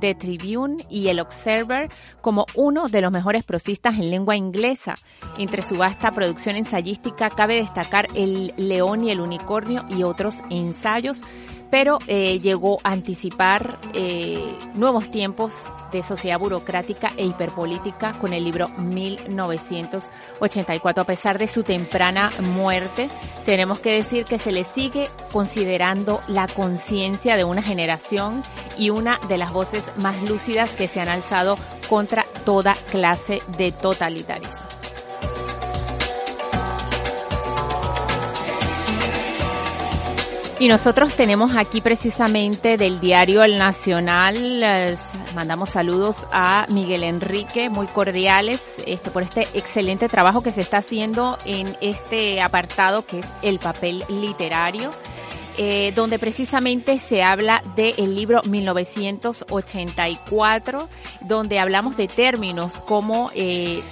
The 0.00 0.14
Tribune 0.14 0.76
y 0.88 1.08
El 1.08 1.20
Observer 1.20 1.90
como 2.20 2.46
uno 2.54 2.88
de 2.88 3.00
los 3.00 3.10
mejores 3.10 3.44
prosistas 3.44 3.94
en 3.94 4.10
lengua 4.10 4.36
inglesa. 4.36 4.94
Entre 5.38 5.62
su 5.62 5.76
vasta 5.76 6.12
producción 6.12 6.56
ensayística 6.56 7.30
cabe 7.30 7.56
destacar 7.56 8.06
El 8.14 8.54
León 8.56 9.04
y 9.04 9.10
el 9.10 9.20
Unicornio 9.20 9.84
y 9.90 10.04
otros 10.04 10.42
ensayos 10.50 11.22
pero 11.70 11.98
eh, 12.06 12.38
llegó 12.38 12.78
a 12.84 12.92
anticipar 12.92 13.78
eh, 13.94 14.44
nuevos 14.74 15.10
tiempos 15.10 15.52
de 15.92 16.02
sociedad 16.02 16.38
burocrática 16.38 17.12
e 17.16 17.24
hiperpolítica 17.24 18.18
con 18.18 18.32
el 18.32 18.44
libro 18.44 18.68
1984. 18.68 21.02
A 21.02 21.06
pesar 21.06 21.38
de 21.38 21.46
su 21.46 21.62
temprana 21.62 22.32
muerte, 22.54 23.08
tenemos 23.44 23.78
que 23.78 23.92
decir 23.92 24.24
que 24.24 24.38
se 24.38 24.52
le 24.52 24.64
sigue 24.64 25.08
considerando 25.32 26.20
la 26.28 26.48
conciencia 26.48 27.36
de 27.36 27.44
una 27.44 27.62
generación 27.62 28.42
y 28.76 28.90
una 28.90 29.18
de 29.28 29.38
las 29.38 29.52
voces 29.52 29.84
más 29.96 30.28
lúcidas 30.28 30.72
que 30.72 30.88
se 30.88 31.00
han 31.00 31.08
alzado 31.08 31.56
contra 31.88 32.24
toda 32.44 32.74
clase 32.90 33.38
de 33.56 33.72
totalitarismo. 33.72 34.65
Y 40.58 40.68
nosotros 40.68 41.12
tenemos 41.12 41.54
aquí 41.54 41.82
precisamente 41.82 42.78
del 42.78 42.98
diario 42.98 43.44
El 43.44 43.58
Nacional, 43.58 44.96
mandamos 45.34 45.68
saludos 45.68 46.26
a 46.32 46.64
Miguel 46.70 47.02
Enrique, 47.02 47.68
muy 47.68 47.86
cordiales, 47.86 48.62
este, 48.86 49.10
por 49.10 49.22
este 49.22 49.46
excelente 49.52 50.08
trabajo 50.08 50.42
que 50.42 50.52
se 50.52 50.62
está 50.62 50.78
haciendo 50.78 51.36
en 51.44 51.76
este 51.82 52.40
apartado 52.40 53.04
que 53.04 53.18
es 53.18 53.26
el 53.42 53.58
papel 53.58 54.02
literario. 54.08 54.92
Eh, 55.58 55.92
donde 55.94 56.18
precisamente 56.18 56.98
se 56.98 57.22
habla 57.22 57.62
del 57.74 58.14
libro 58.14 58.42
1984, 58.44 60.86
donde 61.22 61.58
hablamos 61.58 61.96
de 61.96 62.08
términos 62.08 62.74
como 62.84 63.30
eh, 63.34 63.82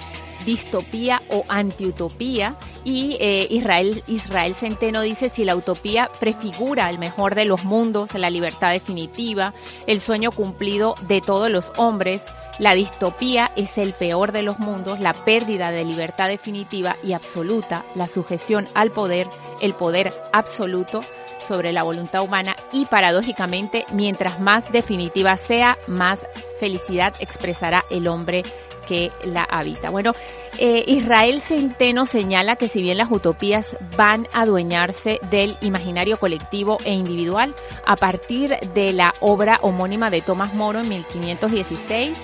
distopía 0.45 1.21
o 1.29 1.43
antiutopía. 1.47 2.55
Y 2.83 3.17
eh, 3.19 3.47
Israel, 3.49 4.03
Israel 4.07 4.55
Centeno 4.55 5.01
dice 5.01 5.29
si 5.29 5.43
la 5.43 5.55
utopía 5.55 6.09
prefigura 6.19 6.89
el 6.89 6.99
mejor 6.99 7.35
de 7.35 7.45
los 7.45 7.63
mundos, 7.63 8.13
la 8.13 8.29
libertad 8.29 8.71
definitiva, 8.71 9.53
el 9.87 9.99
sueño 9.99 10.31
cumplido 10.31 10.95
de 11.07 11.21
todos 11.21 11.49
los 11.49 11.71
hombres, 11.77 12.21
la 12.57 12.73
distopía 12.73 13.51
es 13.57 13.77
el 13.77 13.93
peor 13.93 14.31
de 14.31 14.41
los 14.41 14.59
mundos, 14.59 15.01
la 15.01 15.13
pérdida 15.13 15.71
de 15.71 15.83
libertad 15.83 16.29
definitiva 16.29 16.95
y 17.03 17.11
absoluta, 17.11 17.83
la 17.95 18.07
sujeción 18.07 18.67
al 18.73 18.91
poder, 18.91 19.27
el 19.61 19.73
poder 19.73 20.13
absoluto 20.31 21.01
sobre 21.45 21.73
la 21.73 21.83
voluntad 21.83 22.23
humana 22.23 22.55
y 22.71 22.85
paradójicamente, 22.85 23.85
mientras 23.91 24.39
más 24.39 24.71
definitiva 24.71 25.35
sea, 25.35 25.77
más 25.87 26.25
felicidad 26.59 27.13
expresará 27.19 27.83
el 27.89 28.07
hombre 28.07 28.43
que 28.87 29.11
la 29.23 29.43
habita. 29.43 29.89
Bueno, 29.89 30.13
eh, 30.57 30.83
Israel 30.87 31.41
Centeno 31.41 32.05
señala 32.05 32.55
que 32.55 32.67
si 32.67 32.81
bien 32.81 32.97
las 32.97 33.11
utopías 33.11 33.77
van 33.97 34.27
a 34.31 34.41
adueñarse 34.41 35.19
del 35.29 35.55
imaginario 35.61 36.17
colectivo 36.17 36.77
e 36.85 36.93
individual, 36.93 37.53
a 37.85 37.95
partir 37.95 38.57
de 38.73 38.93
la 38.93 39.13
obra 39.19 39.59
homónima 39.61 40.09
de 40.09 40.21
Tomás 40.21 40.53
Moro 40.53 40.79
en 40.79 40.89
1516, 40.89 42.17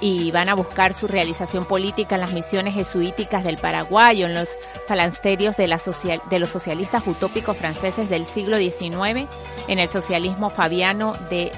y 0.00 0.30
van 0.30 0.48
a 0.48 0.54
buscar 0.54 0.94
su 0.94 1.06
realización 1.08 1.64
política 1.64 2.14
en 2.14 2.20
las 2.20 2.32
misiones 2.32 2.74
jesuíticas 2.74 3.44
del 3.44 3.58
Paraguay 3.58 4.22
o 4.22 4.26
en 4.26 4.34
los 4.34 4.48
falansterios 4.86 5.56
de, 5.56 5.66
la 5.66 5.78
social, 5.78 6.20
de 6.30 6.38
los 6.38 6.50
socialistas 6.50 7.06
utópicos 7.06 7.56
franceses 7.56 8.08
del 8.08 8.26
siglo 8.26 8.58
XIX, 8.58 9.28
en 9.66 9.78
el 9.78 9.88
socialismo 9.88 10.50
fabiano 10.50 11.14
de 11.30 11.52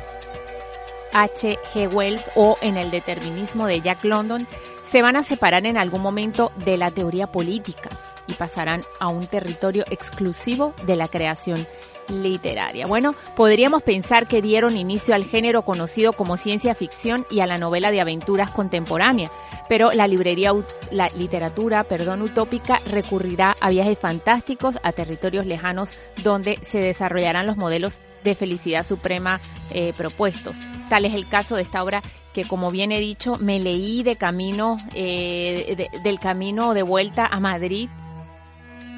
H. 1.12 1.58
G. 1.72 1.92
Wells 1.92 2.30
o 2.34 2.56
en 2.60 2.76
el 2.76 2.90
determinismo 2.90 3.66
de 3.66 3.80
Jack 3.80 4.04
London, 4.04 4.46
se 4.86 5.02
van 5.02 5.16
a 5.16 5.22
separar 5.22 5.66
en 5.66 5.76
algún 5.76 6.02
momento 6.02 6.52
de 6.64 6.76
la 6.76 6.90
teoría 6.90 7.28
política 7.28 7.90
y 8.26 8.32
pasarán 8.34 8.82
a 8.98 9.08
un 9.08 9.26
territorio 9.26 9.84
exclusivo 9.90 10.74
de 10.86 10.96
la 10.96 11.08
creación 11.08 11.66
literaria. 12.08 12.86
Bueno, 12.86 13.14
podríamos 13.36 13.82
pensar 13.82 14.26
que 14.26 14.42
dieron 14.42 14.76
inicio 14.76 15.14
al 15.14 15.24
género 15.24 15.62
conocido 15.62 16.12
como 16.12 16.36
ciencia 16.36 16.74
ficción 16.74 17.24
y 17.30 17.40
a 17.40 17.46
la 17.46 17.56
novela 17.56 17.90
de 17.90 18.00
aventuras 18.00 18.50
contemporánea, 18.50 19.30
pero 19.68 19.92
la 19.92 20.08
librería, 20.08 20.52
la 20.90 21.08
literatura, 21.16 21.84
perdón, 21.84 22.22
utópica 22.22 22.80
recurrirá 22.86 23.54
a 23.60 23.70
viajes 23.70 23.98
fantásticos 23.98 24.78
a 24.82 24.92
territorios 24.92 25.46
lejanos 25.46 26.00
donde 26.24 26.58
se 26.62 26.80
desarrollarán 26.80 27.46
los 27.46 27.56
modelos 27.56 27.98
de 28.24 28.34
felicidad 28.34 28.84
suprema 28.86 29.40
eh, 29.70 29.92
propuestos. 29.96 30.56
Tal 30.88 31.04
es 31.04 31.14
el 31.14 31.28
caso 31.28 31.56
de 31.56 31.62
esta 31.62 31.82
obra 31.82 32.02
que, 32.32 32.44
como 32.44 32.70
bien 32.70 32.92
he 32.92 33.00
dicho, 33.00 33.36
me 33.38 33.60
leí 33.60 34.02
de 34.02 34.16
camino, 34.16 34.76
eh, 34.94 35.88
del 36.02 36.20
camino 36.20 36.74
de 36.74 36.82
vuelta 36.82 37.26
a 37.26 37.40
Madrid 37.40 37.88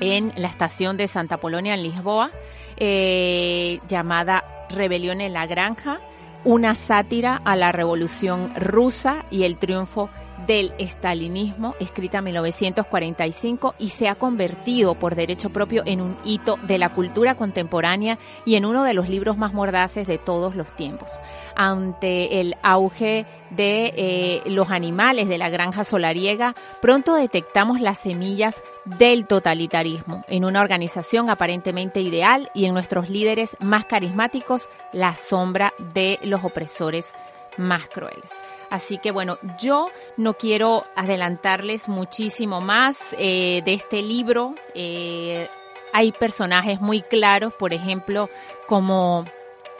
en 0.01 0.33
la 0.37 0.49
estación 0.49 0.97
de 0.97 1.09
Santa 1.09 1.37
Polonia 1.37 1.75
en 1.75 1.83
Lisboa, 1.83 2.31
eh, 2.77 3.81
llamada 3.89 4.45
Rebelión 4.69 5.21
en 5.21 5.33
la 5.33 5.47
Granja, 5.47 6.01
una 6.45 6.75
sátira 6.75 7.41
a 7.45 7.55
la 7.57 7.71
revolución 7.71 8.53
rusa 8.57 9.25
y 9.31 9.45
el 9.45 9.59
triunfo 9.59 10.11
del 10.46 10.72
estalinismo, 10.78 11.74
escrita 11.81 12.18
en 12.18 12.24
1945, 12.24 13.74
y 13.78 13.88
se 13.90 14.09
ha 14.09 14.14
convertido 14.14 14.94
por 14.94 15.14
derecho 15.14 15.50
propio 15.50 15.83
en 15.87 16.00
un 16.00 16.16
hito 16.24 16.59
de 16.62 16.78
la 16.78 16.94
cultura 16.94 17.35
contemporánea 17.35 18.18
y 18.44 18.57
en 18.57 18.64
uno 18.64 18.85
de 18.85 18.94
los 18.94 19.09
libros 19.09 19.37
más 19.37 19.52
mordaces 19.52 20.07
de 20.07 20.18
todos 20.18 20.55
los 20.55 20.74
tiempos. 20.74 21.09
Ante 21.55 22.40
el 22.40 22.57
auge 22.62 23.26
de 23.50 23.92
eh, 23.96 24.42
los 24.46 24.70
animales 24.70 25.28
de 25.28 25.38
la 25.38 25.50
granja 25.50 25.85
solariega, 25.85 26.55
pronto 26.81 27.14
detectamos 27.14 27.81
las 27.81 27.98
semillas 27.98 28.62
del 28.85 29.26
totalitarismo 29.26 30.24
en 30.28 30.44
una 30.44 30.61
organización 30.61 31.31
aparentemente 31.31 32.00
ideal 32.00 32.50
y 32.55 32.64
en 32.64 32.74
nuestros 32.74 33.11
líderes 33.11 33.57
más 33.61 33.85
carismáticos 33.85 34.68
la 34.92 35.14
sombra 35.14 35.72
de 35.94 36.18
los 36.22 36.42
opresores 36.44 37.14
más 37.59 37.88
crueles. 37.88 38.31
Así 38.73 38.97
que 38.97 39.11
bueno, 39.11 39.39
yo 39.59 39.91
no 40.17 40.33
quiero 40.33 40.85
adelantarles 40.97 41.91
muchísimo 41.91 42.63
más 42.63 42.97
eh, 43.19 43.61
de 43.67 43.75
este 43.75 44.01
libro. 44.01 44.55
Eh, 44.75 45.47
hay 45.93 46.11
personajes 46.13 46.81
muy 46.81 47.03
claros, 47.03 47.53
por 47.53 47.75
ejemplo, 47.75 48.31
como 48.67 49.27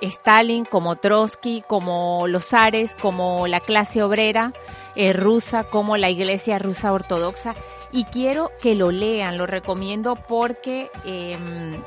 Stalin, 0.03 0.67
como 0.67 0.97
Trotsky, 0.97 1.65
como 1.67 2.27
los 2.29 2.45
zares, 2.45 2.95
como 2.97 3.47
la 3.47 3.61
clase 3.61 4.03
obrera 4.03 4.53
eh, 4.95 5.15
rusa, 5.15 5.65
como 5.65 5.97
la 5.97 6.11
iglesia 6.11 6.59
rusa 6.59 6.93
ortodoxa. 6.93 7.55
Y 7.93 8.05
quiero 8.05 8.53
que 8.61 8.75
lo 8.75 8.91
lean, 8.91 9.39
lo 9.39 9.47
recomiendo 9.47 10.17
porque 10.17 10.91
em, 11.07 11.83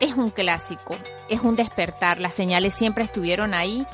es 0.00 0.16
un 0.16 0.30
clásico, 0.30 0.96
es 1.28 1.40
un 1.42 1.54
despertar. 1.54 2.18
Las 2.20 2.34
señales 2.34 2.74
siempre 2.74 3.04
estuvieron 3.04 3.54
ahí 3.54 3.86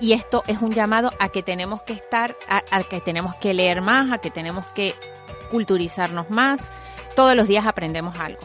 y 0.00 0.12
esto 0.12 0.42
es 0.46 0.60
un 0.60 0.72
llamado 0.72 1.10
a 1.18 1.28
que 1.28 1.42
tenemos 1.42 1.82
que 1.82 1.92
estar, 1.92 2.36
a, 2.48 2.82
que 2.82 3.00
tenemos 3.00 3.34
que 3.36 3.54
leer 3.54 3.80
más, 3.80 4.12
a 4.12 4.18
que 4.18 4.30
tenemos 4.30 4.64
que 4.74 4.94
culturizarnos 5.50 6.30
más. 6.30 6.70
Todos 7.14 7.36
los 7.36 7.46
días 7.48 7.66
aprendemos 7.66 8.18
algo. 8.18 8.40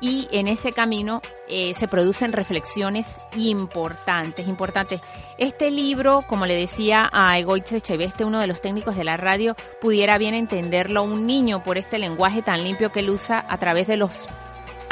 y 0.00 0.28
en 0.32 0.48
ese 0.48 0.72
camino 0.72 1.22
eh, 1.48 1.72
se 1.74 1.88
producen 1.88 2.32
reflexiones 2.32 3.18
importantes, 3.36 4.46
importantes. 4.48 5.00
Este 5.38 5.70
libro, 5.70 6.22
como 6.26 6.44
le 6.46 6.56
decía 6.56 7.08
a 7.12 7.38
Egoitze 7.38 7.80
Cheveste, 7.80 8.24
uno 8.24 8.40
de 8.40 8.46
los 8.46 8.60
técnicos 8.60 8.96
de 8.96 9.04
la 9.04 9.16
radio, 9.16 9.56
pudiera 9.80 10.18
bien 10.18 10.34
entenderlo 10.34 11.02
un 11.02 11.26
niño 11.26 11.62
por 11.62 11.78
este 11.78 11.98
lenguaje 11.98 12.42
tan 12.42 12.64
limpio 12.64 12.92
que 12.92 13.00
él 13.00 13.10
usa 13.10 13.46
a 13.48 13.56
través 13.58 13.86
de 13.86 13.96
los 13.96 14.28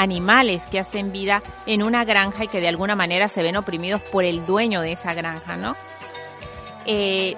animales 0.03 0.67
que 0.67 0.79
hacen 0.79 1.13
vida 1.13 1.43
en 1.67 1.83
una 1.83 2.05
granja 2.05 2.45
y 2.45 2.49
que 2.49 2.61
de 2.61 2.69
alguna 2.69 2.97
manera 2.97 3.29
se 3.29 3.43
ven 3.43 3.57
oprimidos 3.57 4.03
por 4.03 4.25
el 4.25 4.45
dueño 4.45 4.81
de 4.81 4.93
esa 4.93 5.15
granja, 5.15 5.57
¿no? 5.57 5.77
Eh, 6.87 7.37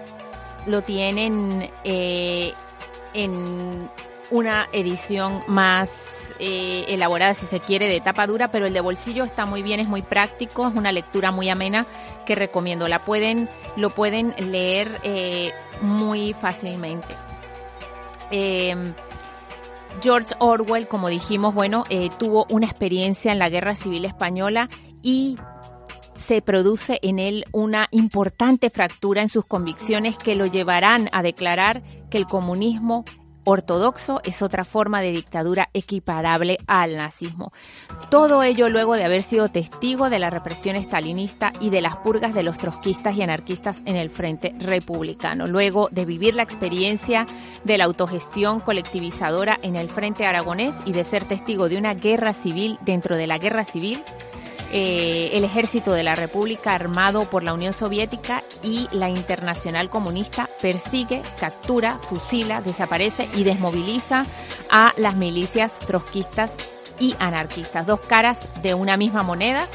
lo 0.66 0.82
tienen 0.82 1.70
eh, 1.84 2.52
en 3.12 3.88
una 4.30 4.68
edición 4.72 5.42
más 5.46 5.90
eh, 6.38 6.86
elaborada, 6.88 7.34
si 7.34 7.46
se 7.46 7.60
quiere, 7.60 7.86
de 7.86 8.00
tapa 8.00 8.26
dura, 8.26 8.48
pero 8.48 8.66
el 8.66 8.72
de 8.72 8.80
bolsillo 8.80 9.24
está 9.24 9.46
muy 9.46 9.62
bien, 9.62 9.78
es 9.80 9.88
muy 9.88 10.02
práctico, 10.02 10.66
es 10.66 10.74
una 10.74 10.90
lectura 10.90 11.30
muy 11.30 11.48
amena 11.48 11.86
que 12.26 12.34
recomiendo. 12.34 12.88
La 12.88 12.98
pueden, 12.98 13.48
lo 13.76 13.90
pueden 13.90 14.34
leer 14.38 15.00
eh, 15.02 15.52
muy 15.80 16.32
fácilmente. 16.32 17.14
George 20.02 20.34
Orwell, 20.38 20.88
como 20.88 21.08
dijimos, 21.08 21.54
bueno, 21.54 21.84
eh, 21.90 22.10
tuvo 22.18 22.46
una 22.50 22.66
experiencia 22.66 23.32
en 23.32 23.38
la 23.38 23.48
Guerra 23.48 23.74
Civil 23.74 24.04
Española 24.04 24.68
y 25.02 25.36
se 26.16 26.40
produce 26.40 26.98
en 27.02 27.18
él 27.18 27.44
una 27.52 27.88
importante 27.90 28.70
fractura 28.70 29.20
en 29.20 29.28
sus 29.28 29.44
convicciones 29.44 30.16
que 30.16 30.34
lo 30.34 30.46
llevarán 30.46 31.08
a 31.12 31.22
declarar 31.22 31.82
que 32.10 32.18
el 32.18 32.26
comunismo 32.26 33.04
ortodoxo 33.44 34.20
es 34.24 34.42
otra 34.42 34.64
forma 34.64 35.00
de 35.00 35.12
dictadura 35.12 35.70
equiparable 35.72 36.58
al 36.66 36.96
nazismo. 36.96 37.52
Todo 38.10 38.42
ello 38.42 38.68
luego 38.68 38.96
de 38.96 39.04
haber 39.04 39.22
sido 39.22 39.48
testigo 39.48 40.10
de 40.10 40.18
la 40.18 40.30
represión 40.30 40.76
estalinista 40.76 41.52
y 41.60 41.70
de 41.70 41.82
las 41.82 41.96
purgas 41.96 42.34
de 42.34 42.42
los 42.42 42.58
trotskistas 42.58 43.16
y 43.16 43.22
anarquistas 43.22 43.82
en 43.84 43.96
el 43.96 44.10
frente 44.10 44.54
republicano, 44.58 45.46
luego 45.46 45.88
de 45.90 46.04
vivir 46.04 46.34
la 46.34 46.42
experiencia 46.42 47.26
de 47.64 47.78
la 47.78 47.84
autogestión 47.84 48.60
colectivizadora 48.60 49.58
en 49.62 49.76
el 49.76 49.88
frente 49.88 50.26
aragonés 50.26 50.74
y 50.84 50.92
de 50.92 51.04
ser 51.04 51.24
testigo 51.24 51.68
de 51.68 51.78
una 51.78 51.94
guerra 51.94 52.32
civil 52.32 52.78
dentro 52.82 53.16
de 53.16 53.26
la 53.26 53.38
guerra 53.38 53.64
civil 53.64 54.02
eh, 54.72 55.30
el 55.34 55.44
ejército 55.44 55.92
de 55.92 56.02
la 56.02 56.14
República 56.14 56.74
armado 56.74 57.24
por 57.24 57.42
la 57.42 57.54
Unión 57.54 57.72
Soviética 57.72 58.42
y 58.62 58.88
la 58.92 59.08
Internacional 59.08 59.90
Comunista 59.90 60.48
persigue, 60.60 61.22
captura, 61.38 61.98
fusila, 62.08 62.60
desaparece 62.60 63.28
y 63.34 63.44
desmoviliza 63.44 64.26
a 64.70 64.92
las 64.96 65.16
milicias 65.16 65.78
trotskistas 65.80 66.52
y 66.98 67.14
anarquistas, 67.18 67.86
dos 67.86 68.00
caras 68.00 68.48
de 68.62 68.74
una 68.74 68.96
misma 68.96 69.22
moneda. 69.22 69.68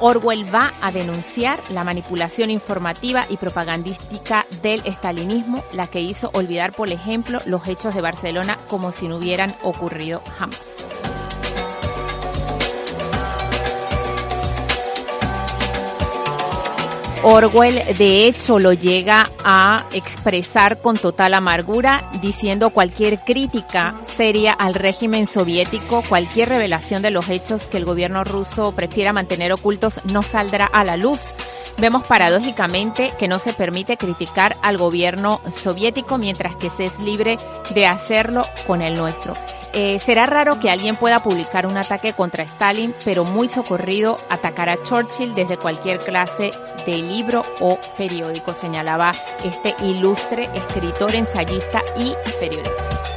Orwell 0.00 0.54
va 0.54 0.74
a 0.82 0.92
denunciar 0.92 1.60
la 1.70 1.82
manipulación 1.82 2.50
informativa 2.50 3.24
y 3.30 3.38
propagandística 3.38 4.44
del 4.62 4.82
estalinismo, 4.84 5.64
la 5.72 5.86
que 5.86 6.00
hizo 6.00 6.30
olvidar, 6.34 6.72
por 6.72 6.90
ejemplo, 6.90 7.40
los 7.46 7.66
hechos 7.66 7.94
de 7.94 8.02
Barcelona 8.02 8.58
como 8.68 8.92
si 8.92 9.08
no 9.08 9.16
hubieran 9.16 9.54
ocurrido 9.62 10.22
jamás. 10.38 10.85
Orwell 17.28 17.96
de 17.98 18.24
hecho 18.28 18.60
lo 18.60 18.72
llega 18.72 19.32
a 19.44 19.84
expresar 19.92 20.80
con 20.80 20.96
total 20.96 21.34
amargura, 21.34 22.08
diciendo 22.22 22.70
cualquier 22.70 23.18
crítica 23.18 23.96
seria 24.04 24.52
al 24.52 24.74
régimen 24.74 25.26
soviético, 25.26 26.04
cualquier 26.08 26.50
revelación 26.50 27.02
de 27.02 27.10
los 27.10 27.28
hechos 27.28 27.66
que 27.66 27.78
el 27.78 27.84
gobierno 27.84 28.22
ruso 28.22 28.70
prefiera 28.70 29.12
mantener 29.12 29.52
ocultos 29.52 30.00
no 30.04 30.22
saldrá 30.22 30.66
a 30.66 30.84
la 30.84 30.96
luz. 30.96 31.18
Vemos 31.78 32.04
paradójicamente 32.04 33.12
que 33.18 33.26
no 33.26 33.40
se 33.40 33.52
permite 33.52 33.96
criticar 33.96 34.54
al 34.62 34.78
gobierno 34.78 35.40
soviético 35.50 36.18
mientras 36.18 36.54
que 36.54 36.70
se 36.70 36.84
es 36.84 37.02
libre 37.02 37.38
de 37.74 37.86
hacerlo 37.86 38.42
con 38.68 38.82
el 38.82 38.94
nuestro. 38.94 39.34
Eh, 39.78 39.98
será 39.98 40.24
raro 40.24 40.58
que 40.58 40.70
alguien 40.70 40.96
pueda 40.96 41.18
publicar 41.18 41.66
un 41.66 41.76
ataque 41.76 42.14
contra 42.14 42.44
Stalin, 42.44 42.94
pero 43.04 43.24
muy 43.24 43.46
socorrido 43.46 44.16
atacar 44.30 44.70
a 44.70 44.82
Churchill 44.82 45.34
desde 45.34 45.58
cualquier 45.58 45.98
clase 45.98 46.50
de 46.86 46.96
libro 46.96 47.42
o 47.60 47.78
periódico, 47.98 48.54
señalaba 48.54 49.12
este 49.44 49.74
ilustre 49.84 50.48
escritor, 50.54 51.14
ensayista 51.14 51.82
y 51.98 52.14
periodista. 52.40 53.15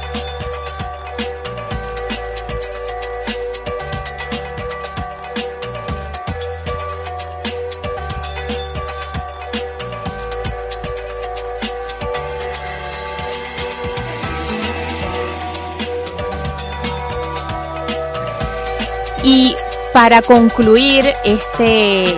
Y 19.22 19.54
para 19.92 20.22
concluir 20.22 21.04
este 21.24 22.14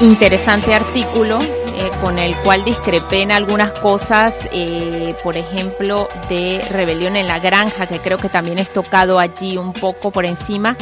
interesante 0.00 0.74
artículo, 0.74 1.38
eh, 1.40 1.90
con 2.00 2.18
el 2.18 2.34
cual 2.36 2.64
discrepé 2.64 3.22
en 3.22 3.32
algunas 3.32 3.72
cosas, 3.72 4.34
eh, 4.52 5.14
por 5.22 5.36
ejemplo, 5.36 6.08
de 6.28 6.64
Rebelión 6.70 7.16
en 7.16 7.26
la 7.26 7.38
Granja, 7.38 7.86
que 7.86 7.98
creo 7.98 8.18
que 8.18 8.28
también 8.28 8.58
es 8.58 8.70
tocado 8.70 9.18
allí 9.18 9.56
un 9.56 9.72
poco 9.72 10.10
por 10.10 10.24
encima, 10.24 10.76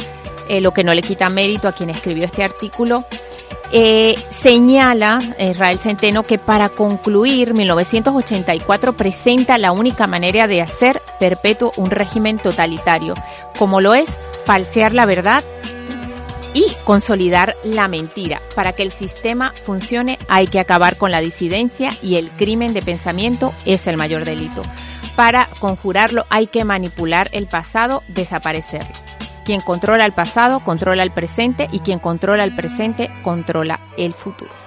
eh, 0.47 0.61
lo 0.61 0.71
que 0.71 0.83
no 0.83 0.93
le 0.93 1.01
quita 1.01 1.29
mérito 1.29 1.67
a 1.67 1.71
quien 1.73 1.89
escribió 1.89 2.25
este 2.25 2.43
artículo. 2.43 3.03
señala 4.41 5.19
Israel 5.37 5.79
Centeno 5.79 6.23
que 6.23 6.37
para 6.37 6.69
concluir 6.69 7.53
1984 7.53 8.93
presenta 8.93 9.57
la 9.57 9.73
única 9.73 10.07
manera 10.07 10.47
de 10.47 10.61
hacer 10.61 11.01
perpetuo 11.19 11.73
un 11.75 11.89
régimen 11.91 12.37
totalitario, 12.37 13.15
como 13.57 13.81
lo 13.81 13.93
es 13.93 14.17
falsear 14.45 14.93
la 14.93 15.05
verdad 15.05 15.43
y 16.53 16.65
consolidar 16.85 17.55
la 17.63 17.87
mentira. 17.87 18.39
Para 18.55 18.71
que 18.73 18.83
el 18.83 18.91
sistema 18.91 19.51
funcione 19.51 20.17
hay 20.29 20.47
que 20.47 20.59
acabar 20.59 20.97
con 20.97 21.11
la 21.11 21.19
disidencia 21.19 21.91
y 22.01 22.15
el 22.15 22.29
crimen 22.31 22.73
de 22.73 22.81
pensamiento 22.81 23.53
es 23.65 23.87
el 23.87 23.97
mayor 23.97 24.23
delito. 24.25 24.63
Para 25.15 25.47
conjurarlo 25.59 26.25
hay 26.29 26.47
que 26.47 26.63
manipular 26.63 27.29
el 27.33 27.47
pasado, 27.47 28.03
desaparecerlo. 28.07 28.95
Quien 29.43 29.61
controla 29.61 30.05
el 30.05 30.13
pasado 30.13 30.59
controla 30.61 31.03
el 31.03 31.11
presente 31.11 31.67
y 31.71 31.79
quien 31.79 31.99
controla 31.99 32.43
el 32.43 32.55
presente 32.55 33.11
controla 33.21 33.79
el 33.97 34.13
futuro. 34.13 34.64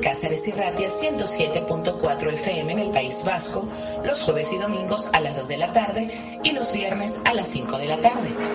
Cáceres 0.00 0.48
y 0.48 0.52
Ratia 0.52 0.88
107.4 0.88 2.32
FM 2.32 2.72
en 2.72 2.78
el 2.78 2.90
País 2.90 3.22
Vasco, 3.26 3.68
los 4.06 4.22
jueves 4.22 4.54
y 4.54 4.56
domingos 4.56 5.10
a 5.12 5.20
las 5.20 5.36
2 5.36 5.48
de 5.48 5.58
la 5.58 5.70
tarde 5.74 6.40
y 6.42 6.52
los 6.52 6.72
viernes 6.72 7.20
a 7.26 7.34
las 7.34 7.48
5 7.48 7.76
de 7.76 7.86
la 7.86 8.00
tarde. 8.00 8.53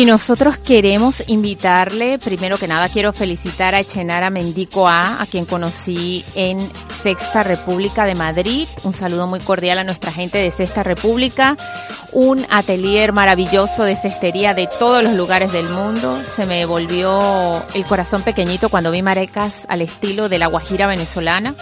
Y 0.00 0.06
nosotros 0.06 0.56
queremos 0.56 1.22
invitarle, 1.26 2.18
primero 2.18 2.56
que 2.56 2.66
nada 2.66 2.88
quiero 2.88 3.12
felicitar 3.12 3.74
a 3.74 3.80
Echenara 3.80 4.30
Mendico 4.30 4.88
A, 4.88 5.20
a 5.20 5.26
quien 5.26 5.44
conocí 5.44 6.24
en 6.34 6.58
Sexta 7.02 7.42
República 7.42 8.06
de 8.06 8.14
Madrid. 8.14 8.66
Un 8.82 8.94
saludo 8.94 9.26
muy 9.26 9.40
cordial 9.40 9.78
a 9.78 9.84
nuestra 9.84 10.10
gente 10.10 10.38
de 10.38 10.50
Sexta 10.50 10.82
República. 10.82 11.58
Un 12.12 12.46
atelier 12.48 13.12
maravilloso 13.12 13.84
de 13.84 13.94
cestería 13.94 14.54
de 14.54 14.70
todos 14.78 15.04
los 15.04 15.12
lugares 15.12 15.52
del 15.52 15.68
mundo. 15.68 16.18
Se 16.34 16.46
me 16.46 16.64
volvió 16.64 17.62
el 17.74 17.84
corazón 17.84 18.22
pequeñito 18.22 18.70
cuando 18.70 18.90
vi 18.90 19.02
marecas 19.02 19.66
al 19.68 19.82
estilo 19.82 20.30
de 20.30 20.38
la 20.38 20.46
Guajira 20.46 20.86
venezolana 20.86 21.54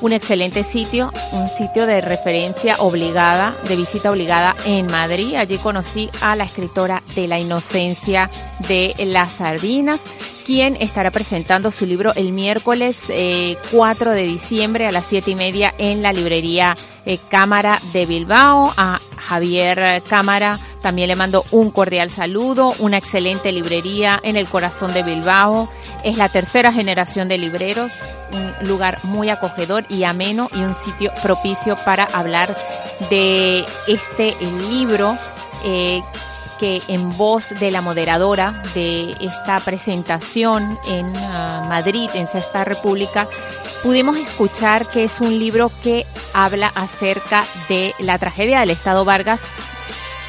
un 0.00 0.12
excelente 0.12 0.62
sitio, 0.62 1.12
un 1.32 1.48
sitio 1.48 1.86
de 1.86 2.00
referencia 2.00 2.76
obligada, 2.78 3.54
de 3.68 3.76
visita 3.76 4.10
obligada 4.10 4.54
en 4.64 4.86
Madrid. 4.86 5.36
Allí 5.36 5.58
conocí 5.58 6.10
a 6.20 6.36
la 6.36 6.44
escritora 6.44 7.02
de 7.14 7.28
La 7.28 7.38
Inocencia 7.38 8.30
de 8.68 8.94
las 9.06 9.32
Sardinas, 9.32 10.00
quien 10.48 10.76
estará 10.76 11.10
presentando 11.10 11.70
su 11.70 11.84
libro 11.84 12.14
el 12.14 12.32
miércoles 12.32 12.96
4 13.70 14.12
eh, 14.12 14.14
de 14.14 14.22
diciembre 14.22 14.86
a 14.86 14.92
las 14.92 15.04
7 15.04 15.32
y 15.32 15.34
media 15.34 15.74
en 15.76 16.00
la 16.00 16.10
librería 16.10 16.74
eh, 17.04 17.18
Cámara 17.28 17.78
de 17.92 18.06
Bilbao. 18.06 18.72
A 18.78 18.98
Javier 19.18 20.02
Cámara 20.08 20.58
también 20.80 21.08
le 21.08 21.16
mando 21.16 21.44
un 21.50 21.70
cordial 21.70 22.08
saludo, 22.08 22.74
una 22.78 22.96
excelente 22.96 23.52
librería 23.52 24.20
en 24.22 24.36
el 24.36 24.48
corazón 24.48 24.94
de 24.94 25.02
Bilbao. 25.02 25.68
Es 26.02 26.16
la 26.16 26.30
tercera 26.30 26.72
generación 26.72 27.28
de 27.28 27.36
libreros, 27.36 27.92
un 28.32 28.66
lugar 28.66 29.00
muy 29.02 29.28
acogedor 29.28 29.84
y 29.90 30.04
ameno 30.04 30.48
y 30.54 30.60
un 30.60 30.74
sitio 30.76 31.12
propicio 31.22 31.76
para 31.84 32.04
hablar 32.04 32.56
de 33.10 33.66
este 33.86 34.34
libro 34.70 35.18
eh, 35.66 36.00
que 36.58 36.82
en 36.88 37.16
voz 37.16 37.50
de 37.60 37.70
la 37.70 37.80
moderadora 37.80 38.62
de 38.74 39.12
esta 39.20 39.60
presentación 39.60 40.78
en 40.86 41.16
ah, 41.16 41.66
Madrid, 41.68 42.10
en 42.14 42.26
Sexta 42.26 42.64
República, 42.64 43.28
pudimos 43.82 44.16
escuchar 44.16 44.86
que 44.86 45.04
es 45.04 45.20
un 45.20 45.38
libro 45.38 45.70
que 45.82 46.06
habla 46.34 46.68
acerca 46.74 47.44
de 47.68 47.94
la 47.98 48.18
tragedia 48.18 48.60
del 48.60 48.70
Estado 48.70 49.04
Vargas 49.04 49.40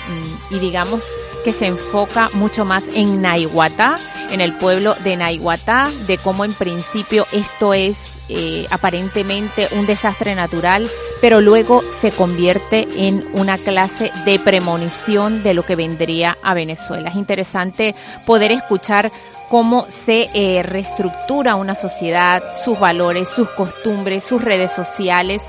mm, 0.10 0.56
y 0.56 0.60
digamos 0.60 1.04
que 1.44 1.54
se 1.54 1.68
enfoca 1.68 2.30
mucho 2.34 2.66
más 2.66 2.84
en 2.94 3.22
Naiguatá, 3.22 3.98
en 4.32 4.42
el 4.42 4.54
pueblo 4.54 4.96
de 5.04 5.16
Naiguatá, 5.16 5.90
de 6.08 6.18
cómo 6.18 6.46
en 6.46 6.54
principio 6.54 7.26
esto 7.32 7.74
es 7.74 8.20
eh, 8.30 8.68
aparentemente 8.70 9.68
un 9.72 9.86
desastre 9.86 10.36
natural, 10.36 10.90
pero 11.22 11.42
luego 11.42 11.82
se 12.00 12.12
convierte 12.12 12.88
en 12.96 13.26
una 13.34 13.58
clase 13.58 14.12
de 14.26 14.40
premonición 14.40 15.42
de 15.44 15.54
lo 15.54 15.64
que 15.64 15.76
vendría 15.76 16.38
a 16.44 16.54
Venezuela. 16.54 17.10
Es 17.10 17.16
interesante 17.16 17.96
poder 18.26 18.52
escuchar 18.52 19.12
cómo 19.50 19.88
se 20.06 20.30
eh, 20.34 20.62
reestructura 20.64 21.56
una 21.56 21.76
sociedad, 21.76 22.44
sus 22.64 22.80
valores, 22.80 23.30
sus 23.30 23.50
costumbres, 23.50 24.24
sus 24.24 24.44
redes 24.44 24.72
sociales, 24.72 25.42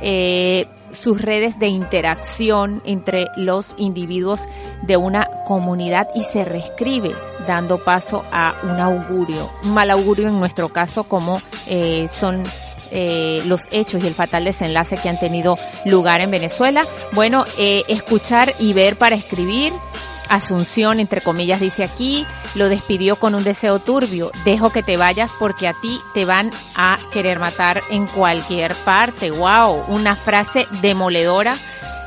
eh, 0.00 0.66
sus 0.92 1.20
redes 1.20 1.58
de 1.58 1.66
interacción 1.66 2.82
entre 2.84 3.26
los 3.36 3.74
individuos 3.76 4.40
de 4.82 4.96
una 4.96 5.28
comunidad 5.46 6.08
y 6.14 6.22
se 6.22 6.44
reescribe 6.44 7.14
dando 7.46 7.78
paso 7.78 8.24
a 8.32 8.56
un 8.62 8.80
augurio, 8.80 9.50
un 9.64 9.74
mal 9.74 9.90
augurio 9.90 10.28
en 10.28 10.38
nuestro 10.38 10.68
caso 10.68 11.04
como 11.04 11.40
eh, 11.66 12.08
son 12.10 12.44
eh, 12.90 13.42
los 13.46 13.66
hechos 13.70 14.02
y 14.02 14.06
el 14.06 14.14
fatal 14.14 14.44
desenlace 14.44 14.96
que 14.96 15.08
han 15.08 15.20
tenido 15.20 15.56
lugar 15.84 16.20
en 16.20 16.30
Venezuela. 16.30 16.82
Bueno, 17.12 17.44
eh, 17.58 17.84
escuchar 17.88 18.54
y 18.58 18.72
ver 18.72 18.96
para 18.96 19.16
escribir 19.16 19.72
Asunción, 20.28 21.00
entre 21.00 21.22
comillas, 21.22 21.60
dice 21.60 21.84
aquí, 21.84 22.26
lo 22.54 22.68
despidió 22.68 23.16
con 23.16 23.34
un 23.34 23.44
deseo 23.44 23.78
turbio. 23.78 24.30
Dejo 24.44 24.70
que 24.70 24.82
te 24.82 24.98
vayas 24.98 25.30
porque 25.38 25.66
a 25.66 25.72
ti 25.72 26.00
te 26.12 26.26
van 26.26 26.50
a 26.76 26.98
querer 27.12 27.38
matar 27.38 27.80
en 27.88 28.06
cualquier 28.06 28.74
parte. 28.74 29.30
¡Wow! 29.30 29.84
Una 29.88 30.16
frase 30.16 30.66
demoledora, 30.82 31.56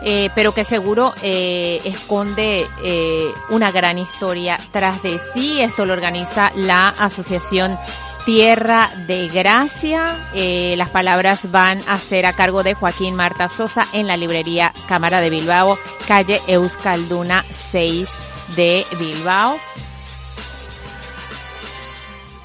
eh, 0.04 0.30
pero 0.34 0.54
que 0.54 0.64
seguro 0.64 1.14
eh, 1.22 1.82
esconde 1.84 2.66
eh, 2.84 3.32
una 3.50 3.72
gran 3.72 3.98
historia 3.98 4.60
tras 4.72 5.02
de 5.04 5.20
sí. 5.34 5.62
Esto 5.62 5.86
lo 5.86 5.94
organiza 5.94 6.52
la 6.56 6.90
Asociación 6.90 7.78
Tierra 8.26 8.92
de 9.08 9.28
Gracia. 9.30 10.18
Eh, 10.34 10.76
las 10.78 10.90
palabras 10.90 11.52
van 11.52 11.82
a 11.88 11.98
ser 11.98 12.26
a 12.26 12.34
cargo 12.34 12.64
de 12.64 12.74
Joaquín 12.74 13.16
Marta 13.16 13.48
Sosa 13.48 13.88
en 13.94 14.08
la 14.08 14.18
librería 14.18 14.74
Cámara 14.88 15.22
de 15.22 15.30
Bilbao, 15.30 15.78
calle 16.08 16.40
Euskalduna 16.48 17.44
6 17.72 18.10
de 18.56 18.86
Bilbao. 19.00 19.60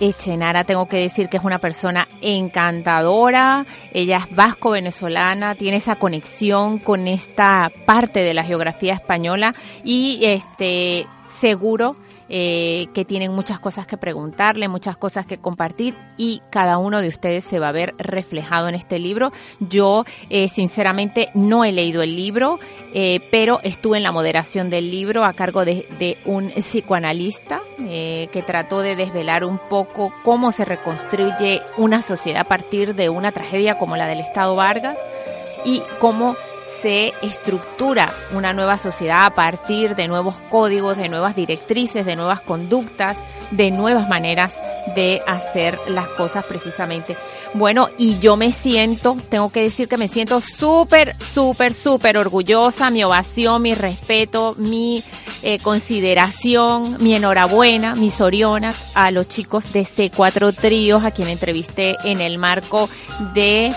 Echenara, 0.00 0.64
tengo 0.64 0.86
que 0.86 0.98
decir 0.98 1.28
que 1.28 1.38
es 1.38 1.44
una 1.44 1.58
persona 1.58 2.06
encantadora, 2.20 3.64
ella 3.92 4.18
es 4.18 4.36
vasco-venezolana, 4.36 5.54
tiene 5.54 5.78
esa 5.78 5.96
conexión 5.96 6.78
con 6.78 7.08
esta 7.08 7.70
parte 7.86 8.20
de 8.20 8.34
la 8.34 8.44
geografía 8.44 8.94
española 8.94 9.54
y 9.84 10.20
este 10.22 11.06
seguro 11.28 11.96
eh, 12.28 12.88
que 12.92 13.04
tienen 13.04 13.32
muchas 13.32 13.60
cosas 13.60 13.86
que 13.86 13.96
preguntarle, 13.96 14.68
muchas 14.68 14.96
cosas 14.96 15.26
que 15.26 15.38
compartir 15.38 15.94
y 16.16 16.42
cada 16.50 16.78
uno 16.78 17.00
de 17.00 17.08
ustedes 17.08 17.44
se 17.44 17.58
va 17.58 17.68
a 17.68 17.72
ver 17.72 17.94
reflejado 17.98 18.68
en 18.68 18.74
este 18.74 18.98
libro. 18.98 19.32
Yo, 19.60 20.04
eh, 20.28 20.48
sinceramente, 20.48 21.30
no 21.34 21.64
he 21.64 21.72
leído 21.72 22.02
el 22.02 22.16
libro, 22.16 22.58
eh, 22.92 23.20
pero 23.30 23.60
estuve 23.62 23.98
en 23.98 24.02
la 24.02 24.12
moderación 24.12 24.70
del 24.70 24.90
libro 24.90 25.24
a 25.24 25.34
cargo 25.34 25.64
de, 25.64 25.86
de 25.98 26.18
un 26.24 26.50
psicoanalista 26.50 27.62
que 27.76 28.42
trató 28.44 28.80
de 28.80 28.96
desvelar 28.96 29.44
un 29.44 29.58
poco 29.58 30.12
cómo 30.24 30.50
se 30.50 30.64
reconstruye 30.64 31.62
una 31.76 32.02
sociedad 32.02 32.40
a 32.40 32.48
partir 32.48 32.94
de 32.94 33.08
una 33.08 33.30
tragedia 33.30 33.78
como 33.78 33.96
la 33.96 34.06
del 34.06 34.20
Estado 34.20 34.56
Vargas 34.56 34.98
y 35.64 35.82
cómo 36.00 36.36
se 36.82 37.14
estructura 37.22 38.12
una 38.32 38.52
nueva 38.52 38.76
sociedad 38.76 39.24
a 39.24 39.30
partir 39.30 39.94
de 39.94 40.08
nuevos 40.08 40.34
códigos, 40.50 40.96
de 40.96 41.08
nuevas 41.08 41.36
directrices, 41.36 42.06
de 42.06 42.16
nuevas 42.16 42.40
conductas, 42.40 43.16
de 43.50 43.70
nuevas 43.70 44.08
maneras 44.08 44.54
de 44.94 45.22
hacer 45.26 45.78
las 45.88 46.08
cosas 46.08 46.44
precisamente. 46.44 47.16
Bueno, 47.54 47.88
y 47.98 48.18
yo 48.18 48.36
me 48.36 48.52
siento, 48.52 49.16
tengo 49.28 49.50
que 49.50 49.62
decir 49.62 49.88
que 49.88 49.96
me 49.96 50.08
siento 50.08 50.40
súper, 50.40 51.16
súper, 51.22 51.74
súper 51.74 52.18
orgullosa, 52.18 52.90
mi 52.90 53.02
ovación, 53.02 53.62
mi 53.62 53.74
respeto, 53.74 54.54
mi 54.58 55.02
eh, 55.42 55.58
consideración, 55.60 56.96
mi 57.00 57.14
enhorabuena, 57.14 57.94
mi 57.94 58.10
soriona 58.10 58.74
a 58.94 59.10
los 59.10 59.28
chicos 59.28 59.72
de 59.72 59.82
C4 59.82 60.54
Tríos, 60.54 61.04
a 61.04 61.10
quien 61.10 61.28
entrevisté 61.28 61.96
en 62.04 62.20
el 62.20 62.38
marco 62.38 62.88
de 63.34 63.72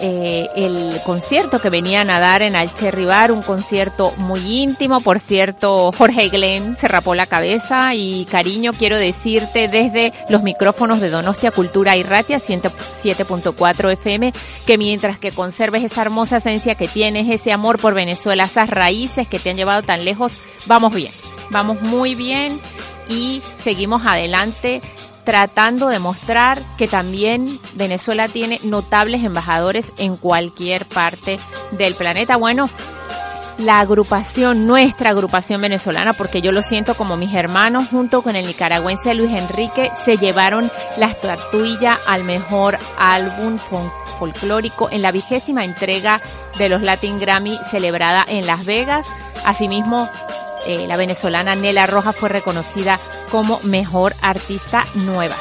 eh, 0.00 0.48
el 0.56 1.00
concierto 1.04 1.60
que 1.60 1.68
venían 1.68 2.10
a 2.10 2.18
dar 2.18 2.42
en 2.42 2.56
Alcherri 2.56 3.04
Bar, 3.04 3.32
un 3.32 3.42
concierto 3.42 4.12
muy 4.16 4.62
íntimo. 4.62 5.00
Por 5.00 5.20
cierto, 5.20 5.92
Jorge 5.92 6.28
Glenn 6.28 6.76
se 6.76 6.88
rapó 6.88 7.14
la 7.14 7.26
cabeza 7.26 7.94
y 7.94 8.24
cariño, 8.24 8.72
quiero 8.72 8.96
decirte 8.96 9.68
desde 9.68 10.12
los 10.28 10.42
micrófonos 10.42 11.00
de 11.00 11.10
Donostia 11.10 11.50
Cultura 11.50 11.96
y 11.96 12.02
Ratia 12.02 12.38
7.4 12.38 13.92
FM 13.92 14.32
que 14.66 14.78
mientras 14.78 15.18
que 15.18 15.32
conserves 15.32 15.84
esa 15.84 16.02
hermosa 16.02 16.38
esencia 16.38 16.74
que 16.74 16.88
tienes, 16.88 17.28
ese 17.28 17.52
amor 17.52 17.78
por 17.78 17.94
Venezuela, 17.94 18.44
esas 18.44 18.70
raíces 18.70 19.28
que 19.28 19.38
te 19.38 19.50
han 19.50 19.56
llevado 19.56 19.82
tan 19.82 20.04
lejos, 20.04 20.32
vamos 20.66 20.94
bien, 20.94 21.12
vamos 21.50 21.82
muy 21.82 22.14
bien 22.14 22.58
y 23.08 23.42
seguimos 23.62 24.06
adelante 24.06 24.80
tratando 25.24 25.88
de 25.88 25.98
mostrar 25.98 26.60
que 26.76 26.88
también 26.88 27.58
Venezuela 27.74 28.28
tiene 28.28 28.60
notables 28.62 29.24
embajadores 29.24 29.92
en 29.98 30.16
cualquier 30.16 30.86
parte 30.86 31.38
del 31.72 31.94
planeta. 31.94 32.36
Bueno, 32.36 32.68
la 33.60 33.80
agrupación, 33.80 34.66
nuestra 34.66 35.10
agrupación 35.10 35.60
venezolana, 35.60 36.14
porque 36.14 36.40
yo 36.40 36.50
lo 36.50 36.62
siento 36.62 36.94
como 36.94 37.16
mis 37.16 37.34
hermanos, 37.34 37.88
junto 37.90 38.22
con 38.22 38.34
el 38.34 38.46
nicaragüense 38.46 39.14
Luis 39.14 39.32
Enrique, 39.32 39.90
se 40.04 40.16
llevaron 40.16 40.70
la 40.96 41.06
estatuilla 41.06 41.98
al 42.06 42.24
mejor 42.24 42.78
álbum 42.98 43.58
folclórico 44.18 44.88
en 44.90 45.02
la 45.02 45.12
vigésima 45.12 45.64
entrega 45.64 46.20
de 46.58 46.68
los 46.68 46.80
Latin 46.80 47.18
Grammy 47.18 47.58
celebrada 47.70 48.24
en 48.26 48.46
Las 48.46 48.64
Vegas. 48.64 49.06
Asimismo, 49.44 50.08
eh, 50.66 50.86
la 50.86 50.96
venezolana 50.96 51.54
Nela 51.54 51.86
Roja 51.86 52.12
fue 52.12 52.28
reconocida 52.28 52.98
como 53.30 53.60
mejor 53.62 54.14
artista 54.22 54.86
nueva. 54.94 55.36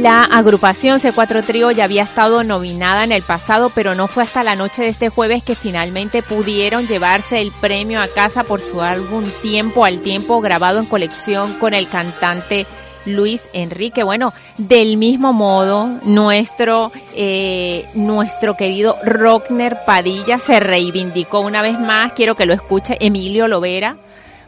La 0.00 0.24
agrupación 0.24 0.98
C4 0.98 1.44
Trío 1.44 1.70
ya 1.70 1.84
había 1.84 2.02
estado 2.02 2.42
nominada 2.42 3.04
en 3.04 3.12
el 3.12 3.22
pasado, 3.22 3.70
pero 3.70 3.94
no 3.94 4.08
fue 4.08 4.24
hasta 4.24 4.42
la 4.42 4.56
noche 4.56 4.82
de 4.82 4.88
este 4.88 5.08
jueves 5.08 5.44
que 5.44 5.54
finalmente 5.54 6.20
pudieron 6.22 6.88
llevarse 6.88 7.40
el 7.40 7.52
premio 7.52 8.00
a 8.00 8.08
casa 8.08 8.42
por 8.42 8.60
su 8.60 8.82
álbum 8.82 9.24
Tiempo 9.40 9.84
al 9.84 10.00
Tiempo, 10.00 10.40
grabado 10.40 10.80
en 10.80 10.86
colección 10.86 11.54
con 11.60 11.74
el 11.74 11.88
cantante 11.88 12.66
Luis 13.06 13.48
Enrique. 13.52 14.02
Bueno, 14.02 14.32
del 14.58 14.96
mismo 14.96 15.32
modo, 15.32 15.88
nuestro, 16.04 16.92
eh, 17.14 17.86
nuestro 17.94 18.56
querido 18.56 18.96
Rockner 19.04 19.78
Padilla 19.86 20.38
se 20.38 20.60
reivindicó 20.60 21.40
una 21.40 21.62
vez 21.62 21.78
más. 21.78 22.12
Quiero 22.12 22.36
que 22.36 22.46
lo 22.46 22.54
escuche 22.54 22.96
Emilio 23.00 23.48
Lovera. 23.48 23.96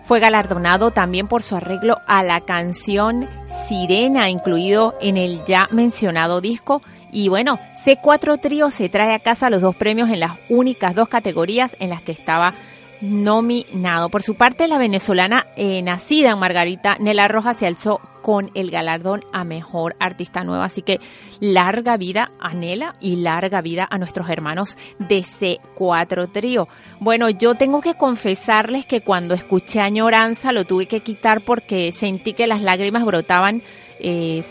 Fue 0.05 0.21
galardonado 0.21 0.93
también 0.93 1.27
por 1.27 1.43
su 1.43 1.57
arreglo 1.57 1.99
a 2.07 2.23
la 2.23 2.43
canción 2.43 3.29
Sirena, 3.69 4.31
incluido 4.31 4.95
en 5.01 5.17
el 5.17 5.45
ya 5.45 5.69
mencionado 5.73 6.41
disco. 6.41 6.81
Y 7.11 7.29
bueno, 7.29 7.59
C4 7.85 8.41
Trío 8.41 8.71
se 8.71 8.89
trae 8.89 9.15
a 9.15 9.19
casa 9.19 9.51
los 9.51 9.63
dos 9.63 9.75
premios 9.75 10.11
en 10.11 10.21
las 10.21 10.33
únicas 10.49 10.95
dos 10.95 11.09
categorías 11.09 11.77
en 11.81 11.91
las 11.91 12.03
que 12.03 12.13
estaba 12.13 12.55
nominado. 13.01 14.09
Por 14.09 14.23
su 14.23 14.35
parte, 14.35 14.69
la 14.69 14.79
venezolana 14.79 15.47
eh, 15.57 15.83
nacida 15.83 16.31
en 16.31 16.39
Margarita, 16.39 16.97
Nela 16.99 17.29
Rojas, 17.29 17.57
se 17.59 17.67
alzó 17.67 18.01
con 18.23 18.51
el 18.55 18.73
galardón 18.73 19.25
a 19.33 19.45
Mejor 19.45 19.95
Artista 20.01 20.43
Nueva. 20.43 20.65
Así 20.65 20.83
que 20.83 20.99
larga 21.39 21.97
vida 21.97 22.33
a 22.41 22.55
Nela 22.55 22.95
y 23.01 23.17
larga 23.17 23.61
vida 23.61 23.87
a 23.89 23.99
nuestros 23.99 24.29
hermanos 24.29 24.77
de 24.99 25.21
C4 25.21 26.33
Trío. 26.33 26.69
Bueno, 26.99 27.31
yo 27.31 27.55
tengo 27.55 27.81
que 27.81 27.95
confesarles 27.95 28.85
que 28.85 29.03
cuando 29.03 29.35
escuché 29.35 29.81
Añoranza 29.81 30.53
lo 30.53 30.65
tuve 30.65 30.87
que 30.87 31.01
quitar 31.01 31.43
porque 31.43 31.93
sentí 31.93 32.33
que 32.33 32.49
las 32.49 32.63
lágrimas 32.63 33.05
brotaban 33.05 33.63
eh, 34.01 34.43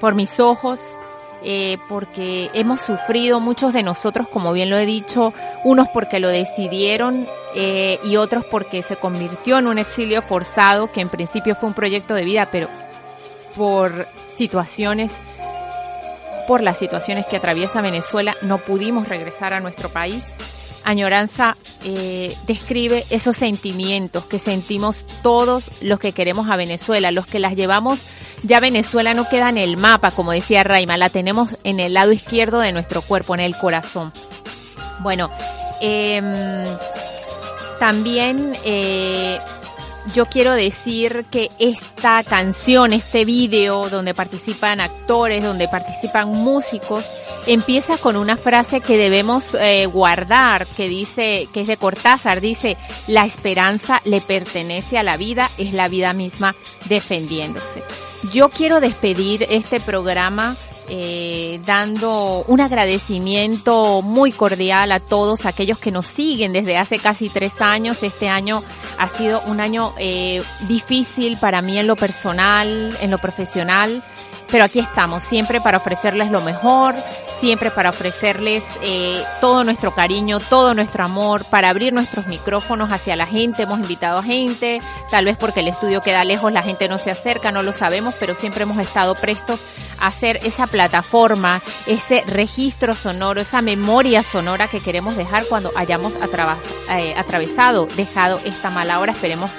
por 0.00 0.14
mis 0.14 0.38
ojos 0.38 0.80
eh, 1.44 1.78
porque 1.88 2.50
hemos 2.54 2.80
sufrido 2.80 3.38
muchos 3.38 3.72
de 3.72 3.82
nosotros, 3.82 4.28
como 4.28 4.52
bien 4.52 4.70
lo 4.70 4.78
he 4.78 4.86
dicho, 4.86 5.34
unos 5.62 5.88
porque 5.88 6.18
lo 6.18 6.28
decidieron 6.28 7.28
eh, 7.54 7.98
y 8.02 8.16
otros 8.16 8.44
porque 8.46 8.82
se 8.82 8.96
convirtió 8.96 9.58
en 9.58 9.66
un 9.66 9.78
exilio 9.78 10.22
forzado, 10.22 10.90
que 10.90 11.02
en 11.02 11.08
principio 11.08 11.54
fue 11.54 11.68
un 11.68 11.74
proyecto 11.74 12.14
de 12.14 12.24
vida, 12.24 12.48
pero 12.50 12.68
por 13.56 14.06
situaciones, 14.36 15.12
por 16.46 16.62
las 16.62 16.78
situaciones 16.78 17.26
que 17.26 17.36
atraviesa 17.36 17.82
Venezuela, 17.82 18.36
no 18.42 18.58
pudimos 18.58 19.08
regresar 19.08 19.52
a 19.52 19.60
nuestro 19.60 19.90
país. 19.90 20.24
Añoranza 20.84 21.56
eh, 21.84 22.36
describe 22.46 23.04
esos 23.10 23.36
sentimientos 23.36 24.26
que 24.26 24.38
sentimos 24.38 25.04
todos 25.22 25.70
los 25.80 25.98
que 25.98 26.12
queremos 26.12 26.48
a 26.50 26.56
Venezuela, 26.56 27.10
los 27.10 27.26
que 27.26 27.38
las 27.38 27.56
llevamos 27.56 28.06
ya 28.44 28.60
Venezuela 28.60 29.14
no 29.14 29.26
queda 29.26 29.48
en 29.48 29.56
el 29.56 29.78
mapa, 29.78 30.10
como 30.10 30.32
decía 30.32 30.62
Raima, 30.62 30.98
la 30.98 31.08
tenemos 31.08 31.56
en 31.64 31.80
el 31.80 31.94
lado 31.94 32.12
izquierdo 32.12 32.60
de 32.60 32.72
nuestro 32.72 33.00
cuerpo, 33.00 33.34
en 33.34 33.40
el 33.40 33.56
corazón. 33.56 34.12
Bueno, 35.00 35.30
em, 35.80 36.24
también 37.80 38.54
eh, 38.64 39.38
yo 40.14 40.26
quiero 40.26 40.52
decir 40.52 41.24
que 41.30 41.50
esta 41.58 42.22
canción, 42.22 42.92
este 42.92 43.24
video 43.24 43.88
donde 43.88 44.12
participan 44.12 44.80
actores, 44.80 45.42
donde 45.42 45.66
participan 45.66 46.28
músicos, 46.28 47.06
empieza 47.46 47.98
con 47.98 48.16
una 48.16 48.36
frase 48.36 48.80
que 48.80 48.96
debemos 48.96 49.54
eh, 49.54 49.86
guardar, 49.86 50.66
que 50.66 50.88
dice, 50.88 51.48
que 51.52 51.60
es 51.60 51.66
de 51.66 51.76
Cortázar, 51.76 52.40
dice, 52.40 52.76
la 53.06 53.24
esperanza 53.24 54.00
le 54.04 54.20
pertenece 54.20 54.98
a 54.98 55.02
la 55.02 55.16
vida, 55.16 55.50
es 55.58 55.72
la 55.72 55.88
vida 55.88 56.12
misma 56.12 56.54
defendiéndose. 56.86 57.82
Yo 58.32 58.48
quiero 58.48 58.80
despedir 58.80 59.46
este 59.50 59.80
programa 59.80 60.56
eh, 60.88 61.60
dando 61.64 62.44
un 62.46 62.60
agradecimiento 62.60 64.02
muy 64.02 64.32
cordial 64.32 64.92
a 64.92 65.00
todos 65.00 65.46
aquellos 65.46 65.78
que 65.78 65.90
nos 65.90 66.04
siguen 66.06 66.52
desde 66.52 66.76
hace 66.76 66.98
casi 66.98 67.30
tres 67.30 67.62
años. 67.62 68.02
Este 68.02 68.28
año 68.28 68.62
ha 68.98 69.08
sido 69.08 69.40
un 69.46 69.60
año 69.60 69.94
eh, 69.98 70.42
difícil 70.68 71.38
para 71.38 71.62
mí 71.62 71.78
en 71.78 71.86
lo 71.86 71.96
personal, 71.96 72.96
en 73.00 73.10
lo 73.10 73.16
profesional, 73.16 74.02
pero 74.50 74.64
aquí 74.64 74.78
estamos 74.78 75.22
siempre 75.22 75.60
para 75.60 75.78
ofrecerles 75.78 76.30
lo 76.30 76.42
mejor, 76.42 76.94
siempre 77.38 77.70
para 77.70 77.90
ofrecerles 77.90 78.64
eh, 78.82 79.22
todo 79.40 79.64
nuestro 79.64 79.94
cariño, 79.94 80.40
todo 80.40 80.74
nuestro 80.74 81.04
amor, 81.04 81.44
para 81.44 81.68
abrir 81.68 81.92
nuestros 81.92 82.26
micrófonos 82.26 82.90
hacia 82.90 83.16
la 83.16 83.26
gente. 83.26 83.64
Hemos 83.64 83.80
invitado 83.80 84.18
a 84.18 84.22
gente, 84.22 84.80
tal 85.10 85.24
vez 85.24 85.36
porque 85.36 85.60
el 85.60 85.68
estudio 85.68 86.00
queda 86.00 86.24
lejos, 86.24 86.52
la 86.52 86.62
gente 86.62 86.88
no 86.88 86.98
se 86.98 87.10
acerca, 87.10 87.50
no 87.50 87.62
lo 87.62 87.72
sabemos, 87.72 88.14
pero 88.18 88.34
siempre 88.34 88.62
hemos 88.62 88.78
estado 88.78 89.14
prestos 89.14 89.60
a 89.98 90.08
hacer 90.08 90.40
esa 90.44 90.66
plataforma, 90.66 91.62
ese 91.86 92.22
registro 92.26 92.94
sonoro, 92.94 93.40
esa 93.40 93.62
memoria 93.62 94.22
sonora 94.22 94.68
que 94.68 94.80
queremos 94.80 95.16
dejar 95.16 95.46
cuando 95.46 95.70
hayamos 95.76 96.14
eh, 96.14 97.14
atravesado, 97.16 97.86
dejado 97.96 98.40
esta 98.44 98.70
mala 98.70 98.98
hora. 99.00 99.12
Esperemos 99.12 99.50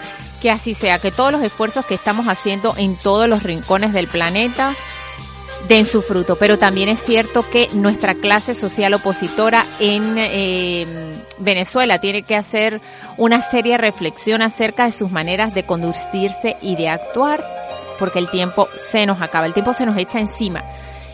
que 0.42 0.52
así 0.52 0.74
sea, 0.74 1.00
que 1.00 1.12
todos 1.12 1.32
los 1.32 1.42
esfuerzos 1.42 1.86
que 1.86 1.96
estamos 1.96 2.28
haciendo 2.28 2.76
en 2.78 2.96
todos 2.98 3.28
los 3.28 3.44
rincones 3.44 3.94
del 3.94 4.08
planeta, 4.08 4.76
den 5.68 5.86
su 5.86 6.02
fruto. 6.02 6.36
Pero 6.36 6.58
también 6.58 6.90
es 6.90 7.00
cierto 7.00 7.50
que 7.50 7.70
nuestra 7.74 8.14
clase 8.14 8.54
social 8.54 8.94
opositora 8.94 9.66
en 9.80 10.16
eh, 10.18 10.86
Venezuela 11.40 12.00
tiene 12.00 12.24
que 12.24 12.36
hacer 12.36 12.82
una 13.18 13.42
seria 13.42 13.78
reflexión 13.78 14.42
acerca 14.42 14.86
de 14.86 14.92
sus 14.92 15.12
maneras 15.12 15.54
de 15.54 15.64
conducirse 15.64 16.58
y 16.62 16.76
de 16.76 16.90
actuar, 16.90 17.44
porque 18.00 18.20
el 18.20 18.30
tiempo 18.30 18.68
se 18.92 19.06
nos 19.06 19.22
acaba, 19.22 19.46
el 19.46 19.54
tiempo 19.54 19.74
se 19.74 19.86
nos 19.86 19.98
echa 19.98 20.20
encima. 20.20 20.64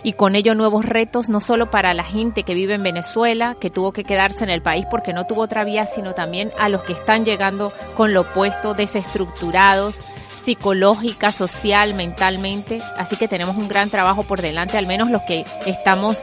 Y 0.03 0.13
con 0.13 0.35
ello 0.35 0.55
nuevos 0.55 0.83
retos, 0.85 1.29
no 1.29 1.39
solo 1.39 1.69
para 1.69 1.93
la 1.93 2.03
gente 2.03 2.41
que 2.41 2.55
vive 2.55 2.73
en 2.73 2.81
Venezuela, 2.81 3.55
que 3.59 3.69
tuvo 3.69 3.91
que 3.91 4.03
quedarse 4.03 4.43
en 4.43 4.49
el 4.49 4.63
país 4.63 4.87
porque 4.89 5.13
no 5.13 5.27
tuvo 5.27 5.41
otra 5.41 5.63
vía, 5.63 5.85
sino 5.85 6.13
también 6.13 6.51
a 6.57 6.69
los 6.69 6.83
que 6.83 6.93
están 6.93 7.23
llegando 7.23 7.71
con 7.95 8.11
lo 8.11 8.21
opuesto, 8.21 8.73
desestructurados, 8.73 9.95
psicológica, 10.43 11.31
social, 11.31 11.93
mentalmente. 11.93 12.81
Así 12.97 13.15
que 13.15 13.27
tenemos 13.27 13.55
un 13.57 13.67
gran 13.67 13.89
trabajo 13.89 14.23
por 14.23 14.41
delante, 14.41 14.77
al 14.77 14.87
menos 14.87 15.09
los 15.09 15.21
que 15.23 15.45
estamos 15.65 16.17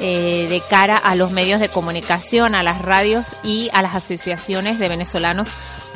eh, 0.00 0.46
de 0.48 0.60
cara 0.68 0.96
a 0.96 1.14
los 1.14 1.30
medios 1.30 1.60
de 1.60 1.68
comunicación, 1.68 2.54
a 2.54 2.62
las 2.62 2.80
radios 2.80 3.26
y 3.44 3.68
a 3.72 3.82
las 3.82 3.94
asociaciones 3.94 4.78
de 4.78 4.88
venezolanos 4.88 5.48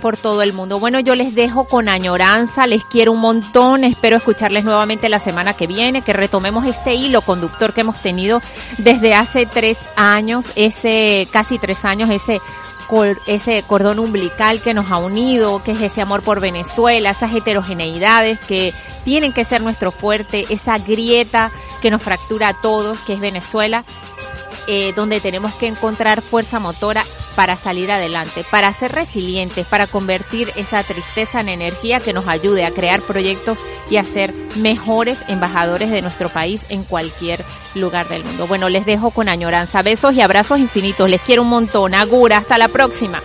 por 0.05 0.19
todo 0.19 0.43
el 0.43 0.53
mundo. 0.53 0.79
Bueno, 0.79 1.01
yo 1.01 1.15
les 1.15 1.35
dejo 1.35 1.65
con 1.65 1.89
añoranza, 1.89 2.67
les 2.67 2.85
quiero 2.85 3.13
un 3.13 3.21
montón, 3.21 3.85
espero 3.85 4.19
escucharles 4.19 4.65
nuevamente 4.65 5.09
la 5.09 5.19
semana 5.19 5.55
que 5.55 5.67
viene, 5.67 6.03
que 6.03 6.13
retomemos 6.13 6.67
este 6.67 6.95
hilo 6.95 7.23
conductor 7.23 7.73
que 7.73 7.81
hemos 7.81 7.99
tenido 8.03 8.43
desde 8.77 9.15
hace 9.15 9.47
tres 9.47 9.79
años, 9.97 10.45
ese 10.57 11.27
casi 11.33 11.59
tres 11.59 11.87
años, 11.87 12.11
ese 12.11 12.43
ese 13.27 13.63
cordón 13.63 13.99
umbilical 13.99 14.61
que 14.61 14.75
nos 14.75 14.91
ha 14.91 14.99
unido, 14.99 15.63
que 15.63 15.73
es 15.73 15.81
ese 15.81 16.01
amor 16.01 16.23
por 16.23 16.41
Venezuela, 16.41 17.11
esas 17.11 17.35
heterogeneidades 17.35 18.39
que 18.41 18.73
tienen 19.05 19.33
que 19.33 19.45
ser 19.45 19.63
nuestro 19.63 19.91
fuerte, 19.91 20.47
esa 20.51 20.79
grieta 20.79 21.51
que 21.83 21.91
nos 21.91 22.03
fractura 22.03 22.49
a 22.49 22.55
todos, 22.55 22.99
que 23.01 23.15
es 23.15 23.21
Venezuela, 23.21 23.85
eh, 24.67 24.93
donde 24.95 25.21
tenemos 25.21 25.55
que 25.55 25.67
encontrar 25.67 26.23
fuerza 26.23 26.59
motora 26.59 27.05
para 27.35 27.57
salir 27.57 27.91
adelante, 27.91 28.45
para 28.51 28.73
ser 28.73 28.93
resilientes, 28.93 29.67
para 29.67 29.87
convertir 29.87 30.53
esa 30.57 30.83
tristeza 30.83 31.41
en 31.41 31.49
energía 31.49 32.01
que 32.01 32.13
nos 32.13 32.29
ayude 32.29 32.65
a 32.65 32.71
crear 32.71 33.03
proyectos 33.03 33.59
y 33.91 33.97
a 33.97 34.05
ser 34.05 34.33
mejores 34.57 35.19
embajadores 35.29 35.91
de 35.91 36.03
nuestro 36.03 36.29
país 36.29 36.65
en 36.69 36.85
cualquier 36.85 37.45
lugar 37.75 38.09
del 38.09 38.25
mundo. 38.25 38.47
Bueno, 38.47 38.69
les 38.69 38.87
dejo 38.87 39.11
con 39.11 39.29
añoranza. 39.29 39.83
Besos 39.83 40.15
y 40.15 40.23
abrazos 40.23 40.59
infinitos. 40.59 41.11
Les 41.11 41.21
quiero 41.21 41.43
un 41.43 41.49
montón. 41.49 41.95
Agura. 41.95 42.39
Hasta 42.39 42.59
la 42.59 42.69
próxima. 42.69 43.21